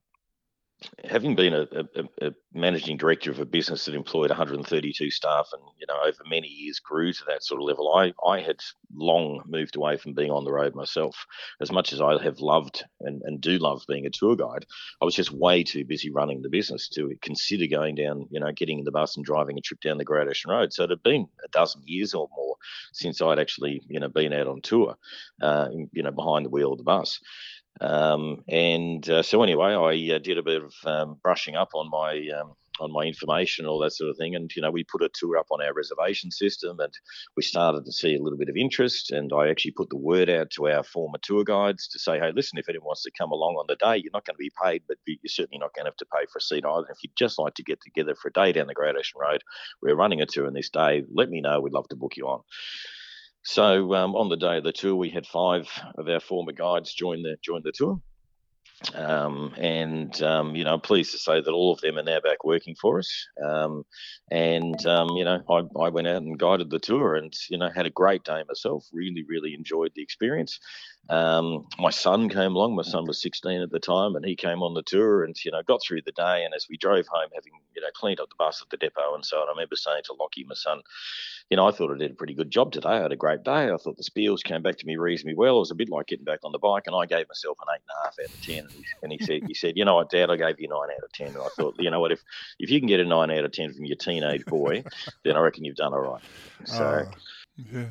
having 1.03 1.35
been 1.35 1.53
a, 1.53 1.67
a, 1.71 2.27
a, 2.27 2.33
managing 2.53 2.97
director 2.97 3.31
of 3.31 3.39
a 3.39 3.45
business 3.45 3.85
that 3.85 3.95
employed 3.95 4.29
132 4.29 5.09
staff 5.09 5.49
and 5.53 5.61
you 5.79 5.85
know 5.87 5.99
over 6.05 6.23
many 6.29 6.47
years 6.47 6.79
grew 6.79 7.11
to 7.11 7.23
that 7.27 7.43
sort 7.43 7.59
of 7.59 7.65
level 7.65 7.93
i 7.95 8.13
i 8.27 8.39
had 8.39 8.59
long 8.95 9.41
moved 9.47 9.75
away 9.75 9.97
from 9.97 10.13
being 10.13 10.29
on 10.29 10.43
the 10.43 10.51
road 10.51 10.75
myself. 10.75 11.25
As 11.61 11.71
much 11.71 11.93
as 11.93 12.01
i 12.01 12.21
have 12.21 12.39
loved 12.39 12.83
and, 13.01 13.21
and 13.23 13.41
do 13.41 13.57
love 13.57 13.83
being 13.87 14.05
a 14.05 14.09
tour 14.11 14.35
guide 14.35 14.65
i 15.01 15.05
was 15.05 15.15
just 15.15 15.31
way 15.31 15.63
too 15.63 15.83
busy 15.83 16.11
running 16.11 16.41
the 16.41 16.49
business 16.49 16.87
to 16.89 17.15
consider 17.21 17.65
going 17.67 17.95
down 17.95 18.27
you 18.29 18.39
know 18.39 18.51
getting 18.51 18.79
in 18.79 18.85
the 18.85 18.91
bus 18.91 19.15
and 19.15 19.25
driving 19.25 19.57
a 19.57 19.61
trip 19.61 19.79
down 19.81 19.97
the 19.97 20.03
great 20.03 20.27
ocean 20.27 20.51
road. 20.51 20.73
So 20.73 20.83
it 20.83 20.89
had 20.89 21.03
been 21.03 21.27
a 21.43 21.47
dozen 21.49 21.81
years 21.85 22.13
or 22.13 22.29
more 22.35 22.55
since 22.91 23.21
i'd 23.21 23.39
actually 23.39 23.81
you 23.87 23.99
know 23.99 24.09
been 24.09 24.33
out 24.33 24.47
on 24.47 24.61
tour 24.61 24.95
uh, 25.41 25.69
you 25.91 26.03
know 26.03 26.11
behind 26.11 26.45
the 26.45 26.49
wheel 26.49 26.71
of 26.71 26.77
the 26.77 26.83
bus 26.83 27.19
um, 27.81 28.43
and 28.47 29.07
uh, 29.09 29.23
so 29.23 29.43
anyway, 29.43 29.73
I 29.73 30.15
uh, 30.15 30.19
did 30.19 30.37
a 30.37 30.43
bit 30.43 30.63
of 30.63 30.73
um, 30.85 31.17
brushing 31.21 31.55
up 31.55 31.69
on 31.73 31.89
my 31.89 32.27
um, 32.39 32.53
on 32.79 32.91
my 32.91 33.03
information, 33.03 33.65
all 33.65 33.79
that 33.79 33.93
sort 33.93 34.09
of 34.09 34.17
thing. 34.17 34.35
And 34.35 34.51
you 34.55 34.61
know, 34.61 34.71
we 34.71 34.83
put 34.83 35.03
a 35.03 35.09
tour 35.13 35.37
up 35.37 35.47
on 35.51 35.61
our 35.61 35.73
reservation 35.73 36.31
system, 36.31 36.79
and 36.79 36.93
we 37.35 37.43
started 37.43 37.85
to 37.85 37.91
see 37.91 38.15
a 38.15 38.21
little 38.21 38.37
bit 38.37 38.49
of 38.49 38.55
interest. 38.57 39.11
And 39.11 39.31
I 39.33 39.49
actually 39.49 39.71
put 39.71 39.89
the 39.89 39.97
word 39.97 40.29
out 40.29 40.49
to 40.51 40.69
our 40.69 40.83
former 40.83 41.19
tour 41.21 41.43
guides 41.43 41.87
to 41.89 41.99
say, 41.99 42.19
hey, 42.19 42.31
listen, 42.35 42.57
if 42.57 42.69
anyone 42.69 42.87
wants 42.87 43.03
to 43.03 43.11
come 43.17 43.31
along 43.31 43.55
on 43.55 43.65
the 43.67 43.75
day, 43.75 43.97
you're 43.97 44.11
not 44.13 44.25
going 44.25 44.35
to 44.35 44.37
be 44.37 44.51
paid, 44.61 44.83
but 44.87 44.97
you're 45.05 45.17
certainly 45.27 45.59
not 45.59 45.73
going 45.73 45.85
to 45.85 45.89
have 45.89 45.97
to 45.97 46.05
pay 46.05 46.25
for 46.31 46.39
a 46.39 46.41
seat 46.41 46.65
either. 46.65 46.87
If 46.89 47.03
you'd 47.03 47.15
just 47.15 47.39
like 47.39 47.55
to 47.55 47.63
get 47.63 47.81
together 47.81 48.15
for 48.15 48.29
a 48.29 48.33
day 48.33 48.51
down 48.51 48.67
the 48.67 48.73
Great 48.73 48.95
Ocean 48.95 49.19
Road, 49.19 49.43
we're 49.81 49.95
running 49.95 50.21
a 50.21 50.25
tour 50.25 50.47
on 50.47 50.53
this 50.53 50.69
day. 50.69 51.03
Let 51.13 51.29
me 51.29 51.41
know. 51.41 51.59
We'd 51.61 51.73
love 51.73 51.87
to 51.89 51.95
book 51.95 52.17
you 52.17 52.27
on. 52.27 52.41
So 53.43 53.93
um, 53.93 54.15
on 54.15 54.29
the 54.29 54.37
day 54.37 54.57
of 54.57 54.63
the 54.63 54.71
tour, 54.71 54.95
we 54.95 55.09
had 55.09 55.27
five 55.27 55.67
of 55.97 56.07
our 56.07 56.19
former 56.19 56.53
guides 56.53 56.93
join 56.93 57.23
the 57.23 57.37
join 57.41 57.61
the 57.63 57.73
tour. 57.73 57.99
Um, 58.95 59.53
and 59.57 60.21
um, 60.21 60.55
you 60.55 60.63
know, 60.63 60.73
I'm 60.73 60.81
pleased 60.81 61.11
to 61.11 61.17
say 61.17 61.41
that 61.41 61.51
all 61.51 61.71
of 61.71 61.81
them 61.81 61.97
are 61.97 62.03
now 62.03 62.19
back 62.19 62.43
working 62.43 62.75
for 62.75 62.99
us. 62.99 63.27
Um, 63.43 63.85
and 64.29 64.85
um, 64.85 65.09
you 65.11 65.23
know, 65.23 65.41
I, 65.49 65.61
I 65.79 65.89
went 65.89 66.07
out 66.07 66.21
and 66.21 66.37
guided 66.37 66.69
the 66.69 66.79
tour, 66.79 67.15
and 67.15 67.33
you 67.49 67.57
know, 67.57 67.69
had 67.69 67.85
a 67.85 67.91
great 67.91 68.23
day 68.23 68.43
myself. 68.47 68.85
Really, 68.91 69.23
really 69.27 69.53
enjoyed 69.53 69.91
the 69.95 70.01
experience. 70.01 70.59
Um, 71.09 71.67
my 71.79 71.89
son 71.89 72.29
came 72.29 72.55
along. 72.55 72.75
My 72.75 72.83
son 72.83 73.05
was 73.05 73.21
16 73.21 73.61
at 73.61 73.71
the 73.71 73.79
time, 73.79 74.15
and 74.15 74.25
he 74.25 74.35
came 74.35 74.61
on 74.61 74.73
the 74.73 74.83
tour, 74.83 75.23
and 75.23 75.35
you 75.43 75.51
know, 75.51 75.61
got 75.63 75.81
through 75.81 76.01
the 76.05 76.11
day. 76.13 76.43
And 76.43 76.53
as 76.53 76.67
we 76.69 76.77
drove 76.77 77.07
home, 77.07 77.29
having 77.33 77.53
you 77.75 77.81
know 77.81 77.89
cleaned 77.93 78.19
up 78.19 78.29
the 78.29 78.35
bus 78.37 78.61
at 78.61 78.69
the 78.69 78.77
depot 78.77 79.15
and 79.15 79.25
so 79.25 79.37
on, 79.37 79.47
I 79.47 79.51
remember 79.51 79.75
saying 79.75 80.03
to 80.05 80.13
Lockie, 80.13 80.45
my 80.45 80.55
son, 80.55 80.81
you 81.49 81.57
know, 81.57 81.67
I 81.67 81.71
thought 81.71 81.93
I 81.93 81.97
did 81.97 82.11
a 82.11 82.15
pretty 82.15 82.33
good 82.33 82.51
job 82.51 82.71
today. 82.71 82.89
I 82.89 83.01
had 83.01 83.11
a 83.11 83.17
great 83.17 83.43
day. 83.43 83.69
I 83.69 83.77
thought 83.77 83.97
the 83.97 84.03
spiels 84.03 84.43
came 84.43 84.61
back 84.61 84.77
to 84.77 84.85
me 84.85 84.95
reasonably 84.95 85.35
well. 85.35 85.57
It 85.57 85.59
was 85.59 85.71
a 85.71 85.75
bit 85.75 85.89
like 85.89 86.07
getting 86.07 86.25
back 86.25 86.39
on 86.43 86.51
the 86.51 86.59
bike, 86.59 86.83
and 86.87 86.95
I 86.95 87.05
gave 87.05 87.27
myself 87.27 87.57
an 87.61 87.75
eight 87.75 87.81
and 87.81 87.95
a 88.01 88.05
half 88.05 88.15
out 88.19 88.33
of 88.33 88.41
ten. 88.41 88.62
And 89.01 89.11
he 89.11 89.19
said, 89.19 89.41
he 89.47 89.53
said, 89.53 89.73
you 89.75 89.85
know 89.85 89.95
what, 89.95 90.09
Dad, 90.09 90.29
I 90.29 90.35
gave 90.35 90.59
you 90.59 90.67
nine 90.67 90.89
out 90.95 91.03
of 91.03 91.11
ten. 91.13 91.27
And 91.27 91.37
I 91.37 91.47
thought, 91.55 91.75
you 91.79 91.91
know 91.91 91.99
what, 91.99 92.11
if 92.11 92.21
if 92.59 92.69
you 92.69 92.79
can 92.79 92.87
get 92.87 92.99
a 92.99 93.05
nine 93.05 93.31
out 93.31 93.45
of 93.45 93.51
ten 93.51 93.73
from 93.73 93.85
your 93.85 93.97
teenage 93.97 94.45
boy, 94.45 94.83
then 95.23 95.35
I 95.35 95.39
reckon 95.39 95.65
you've 95.65 95.75
done 95.75 95.93
all 95.93 96.01
right. 96.01 96.23
So. 96.65 96.83
Uh, 96.83 97.05
yeah. 97.71 97.85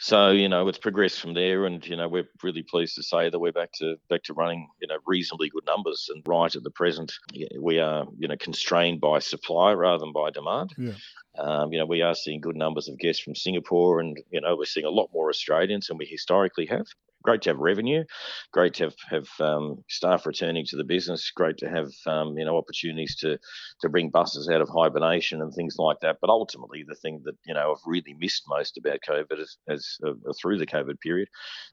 So 0.00 0.30
you 0.30 0.48
know 0.48 0.68
it's 0.68 0.78
progressed 0.78 1.20
from 1.20 1.34
there, 1.34 1.66
and 1.66 1.84
you 1.84 1.96
know 1.96 2.08
we're 2.08 2.28
really 2.42 2.62
pleased 2.62 2.94
to 2.96 3.02
say 3.02 3.30
that 3.30 3.38
we're 3.38 3.52
back 3.52 3.72
to 3.80 3.96
back 4.08 4.22
to 4.24 4.32
running 4.32 4.68
you 4.80 4.86
know 4.86 4.98
reasonably 5.06 5.48
good 5.48 5.66
numbers. 5.66 6.08
And 6.14 6.22
right 6.26 6.54
at 6.54 6.62
the 6.62 6.70
present, 6.70 7.12
we 7.60 7.80
are 7.80 8.06
you 8.16 8.28
know 8.28 8.36
constrained 8.38 9.00
by 9.00 9.18
supply 9.18 9.72
rather 9.72 9.98
than 9.98 10.12
by 10.12 10.30
demand. 10.30 10.72
Yeah. 10.78 10.92
Um, 11.38 11.72
you 11.72 11.78
know, 11.78 11.86
we 11.86 12.02
are 12.02 12.14
seeing 12.14 12.40
good 12.40 12.56
numbers 12.56 12.88
of 12.88 12.98
guests 12.98 13.22
from 13.22 13.34
Singapore, 13.34 14.00
and 14.00 14.18
you 14.30 14.40
know, 14.40 14.56
we're 14.56 14.64
seeing 14.64 14.86
a 14.86 14.90
lot 14.90 15.10
more 15.12 15.28
Australians 15.28 15.86
than 15.86 15.98
we 15.98 16.06
historically 16.06 16.66
have. 16.66 16.86
Great 17.22 17.42
to 17.42 17.50
have 17.50 17.58
revenue, 17.58 18.04
great 18.52 18.74
to 18.74 18.84
have 18.84 18.94
have 19.10 19.28
um, 19.40 19.84
staff 19.88 20.24
returning 20.24 20.64
to 20.66 20.76
the 20.76 20.84
business, 20.84 21.30
great 21.32 21.56
to 21.58 21.68
have 21.68 21.90
um, 22.06 22.38
you 22.38 22.44
know 22.44 22.56
opportunities 22.56 23.16
to 23.16 23.38
to 23.80 23.88
bring 23.88 24.08
buses 24.08 24.48
out 24.48 24.60
of 24.60 24.68
hibernation 24.68 25.42
and 25.42 25.52
things 25.52 25.76
like 25.78 25.98
that. 26.00 26.18
But 26.20 26.30
ultimately, 26.30 26.84
the 26.86 26.94
thing 26.94 27.22
that 27.24 27.36
you 27.44 27.54
know 27.54 27.72
I've 27.72 27.82
really 27.86 28.14
missed 28.14 28.44
most 28.48 28.78
about 28.78 29.00
COVID 29.08 29.44
as, 29.68 29.98
uh, 30.06 30.12
through 30.40 30.58
the 30.58 30.66
COVID 30.66 31.00
period 31.00 31.28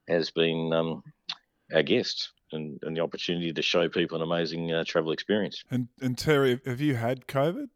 has 0.07 0.31
been 0.31 0.71
um, 0.73 1.03
our 1.73 1.83
guests. 1.83 2.31
And, 2.51 2.79
and 2.83 2.95
the 2.95 3.01
opportunity 3.01 3.51
to 3.51 3.61
show 3.63 3.89
people 3.89 4.17
an 4.17 4.21
amazing 4.21 4.71
uh, 4.71 4.83
travel 4.85 5.11
experience. 5.11 5.63
And, 5.71 5.87
and 5.99 6.15
Terry, 6.15 6.61
have 6.63 6.79
you 6.79 6.93
had 6.95 7.25
COVID? 7.25 7.67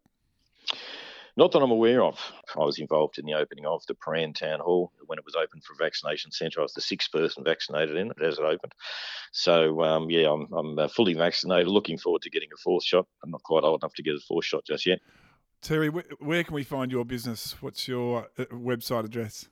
Not 1.36 1.52
that 1.52 1.62
I'm 1.62 1.70
aware 1.70 2.02
of. 2.02 2.18
I 2.56 2.64
was 2.64 2.78
involved 2.78 3.18
in 3.18 3.24
the 3.24 3.34
opening 3.34 3.66
of 3.66 3.84
the 3.86 3.94
Prahran 3.94 4.34
Town 4.34 4.60
Hall 4.60 4.92
when 5.06 5.18
it 5.18 5.24
was 5.24 5.36
open 5.36 5.60
for 5.60 5.74
vaccination 5.78 6.32
centre. 6.32 6.60
I 6.60 6.64
was 6.64 6.74
the 6.74 6.80
sixth 6.80 7.12
person 7.12 7.44
vaccinated 7.44 7.96
in 7.96 8.10
it 8.10 8.22
as 8.22 8.38
it 8.38 8.44
opened. 8.44 8.72
So, 9.32 9.82
um, 9.82 10.10
yeah, 10.10 10.30
I'm, 10.30 10.52
I'm 10.52 10.78
uh, 10.78 10.88
fully 10.88 11.14
vaccinated, 11.14 11.68
looking 11.68 11.98
forward 11.98 12.22
to 12.22 12.30
getting 12.30 12.48
a 12.52 12.56
fourth 12.58 12.84
shot. 12.84 13.06
I'm 13.22 13.30
not 13.30 13.42
quite 13.42 13.64
old 13.64 13.82
enough 13.82 13.94
to 13.94 14.02
get 14.02 14.14
a 14.14 14.20
fourth 14.26 14.44
shot 14.44 14.64
just 14.66 14.86
yet. 14.86 14.98
Terry, 15.62 15.88
where 15.88 16.42
can 16.42 16.54
we 16.54 16.64
find 16.64 16.90
your 16.90 17.04
business? 17.04 17.54
What's 17.60 17.86
your 17.86 18.28
uh, 18.38 18.44
website 18.46 19.04
address? 19.04 19.48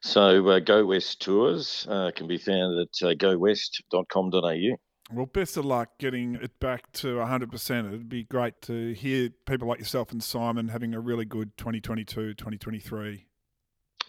So, 0.00 0.48
uh, 0.48 0.60
Go 0.60 0.86
West 0.86 1.20
Tours 1.22 1.86
uh, 1.90 2.10
can 2.14 2.26
be 2.26 2.38
found 2.38 2.78
at 2.78 3.06
uh, 3.08 3.14
gowest.com.au. 3.14 4.76
Well, 5.12 5.26
best 5.26 5.56
of 5.56 5.66
luck 5.66 5.98
getting 5.98 6.36
it 6.36 6.58
back 6.60 6.90
to 6.92 7.16
100%. 7.16 7.88
It'd 7.88 8.08
be 8.08 8.24
great 8.24 8.62
to 8.62 8.94
hear 8.94 9.30
people 9.46 9.68
like 9.68 9.78
yourself 9.78 10.10
and 10.12 10.22
Simon 10.22 10.68
having 10.68 10.94
a 10.94 11.00
really 11.00 11.26
good 11.26 11.56
2022, 11.58 12.34
2023. 12.34 13.26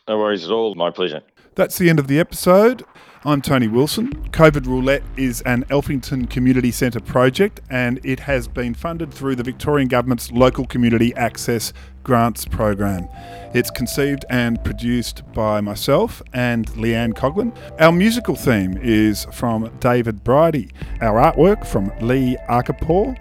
No 0.07 0.19
worries 0.19 0.45
at 0.45 0.51
all. 0.51 0.75
My 0.75 0.91
pleasure. 0.91 1.23
That's 1.55 1.79
the 1.79 1.89
end 1.89 1.97
of 1.97 2.07
the 2.07 2.19
episode. 2.19 2.85
I'm 3.23 3.41
Tony 3.41 3.67
Wilson. 3.67 4.11
COVID 4.29 4.67
Roulette 4.67 5.01
is 5.17 5.41
an 5.47 5.63
Alphington 5.71 6.29
Community 6.29 6.69
Centre 6.69 6.99
project 6.99 7.59
and 7.71 7.99
it 8.05 8.19
has 8.19 8.47
been 8.47 8.75
funded 8.75 9.11
through 9.11 9.35
the 9.35 9.41
Victorian 9.41 9.87
Government's 9.87 10.31
Local 10.31 10.67
Community 10.67 11.11
Access 11.15 11.73
Grants 12.03 12.45
Program. 12.45 13.07
It's 13.55 13.71
conceived 13.71 14.25
and 14.29 14.63
produced 14.63 15.23
by 15.33 15.59
myself 15.59 16.21
and 16.33 16.67
Leanne 16.73 17.13
Coughlin. 17.13 17.57
Our 17.81 17.91
musical 17.91 18.35
theme 18.35 18.77
is 18.79 19.25
from 19.33 19.75
David 19.79 20.23
Bridie. 20.23 20.69
Our 21.01 21.19
artwork 21.19 21.65
from 21.65 21.91
Lee 21.99 22.37
Arkapaw. 22.47 23.17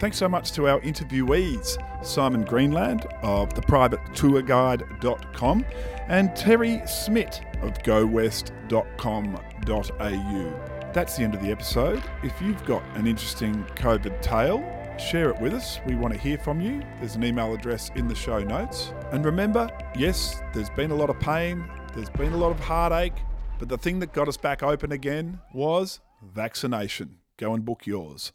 Thanks 0.00 0.16
so 0.16 0.28
much 0.28 0.50
to 0.52 0.66
our 0.66 0.80
interviewees, 0.80 1.78
Simon 2.06 2.44
Greenland 2.44 3.06
of 3.22 3.48
theprivatetourguide.com 3.50 5.64
and 6.08 6.36
Terry 6.36 6.82
Smit 6.86 7.42
of 7.62 7.82
gowest.com.au. 7.82 8.50
That's 10.92 11.16
the 11.16 11.24
end 11.24 11.34
of 11.34 11.42
the 11.42 11.50
episode. 11.50 12.02
If 12.22 12.40
you've 12.40 12.64
got 12.64 12.84
an 12.96 13.06
interesting 13.06 13.64
COVID 13.74 14.22
tale, 14.22 14.62
share 14.98 15.30
it 15.30 15.40
with 15.40 15.54
us. 15.54 15.80
We 15.86 15.96
want 15.96 16.14
to 16.14 16.20
hear 16.20 16.38
from 16.38 16.60
you. 16.60 16.82
There's 17.00 17.16
an 17.16 17.24
email 17.24 17.52
address 17.52 17.90
in 17.96 18.06
the 18.06 18.14
show 18.14 18.38
notes. 18.40 18.92
And 19.10 19.24
remember, 19.24 19.68
yes, 19.96 20.40
there's 20.52 20.70
been 20.70 20.92
a 20.92 20.94
lot 20.94 21.10
of 21.10 21.18
pain, 21.18 21.68
there's 21.94 22.10
been 22.10 22.32
a 22.32 22.36
lot 22.36 22.52
of 22.52 22.60
heartache, 22.60 23.16
but 23.58 23.68
the 23.68 23.78
thing 23.78 23.98
that 24.00 24.12
got 24.12 24.28
us 24.28 24.36
back 24.36 24.62
open 24.62 24.92
again 24.92 25.40
was 25.52 26.00
vaccination. 26.22 27.18
Go 27.36 27.54
and 27.54 27.64
book 27.64 27.86
yours. 27.86 28.32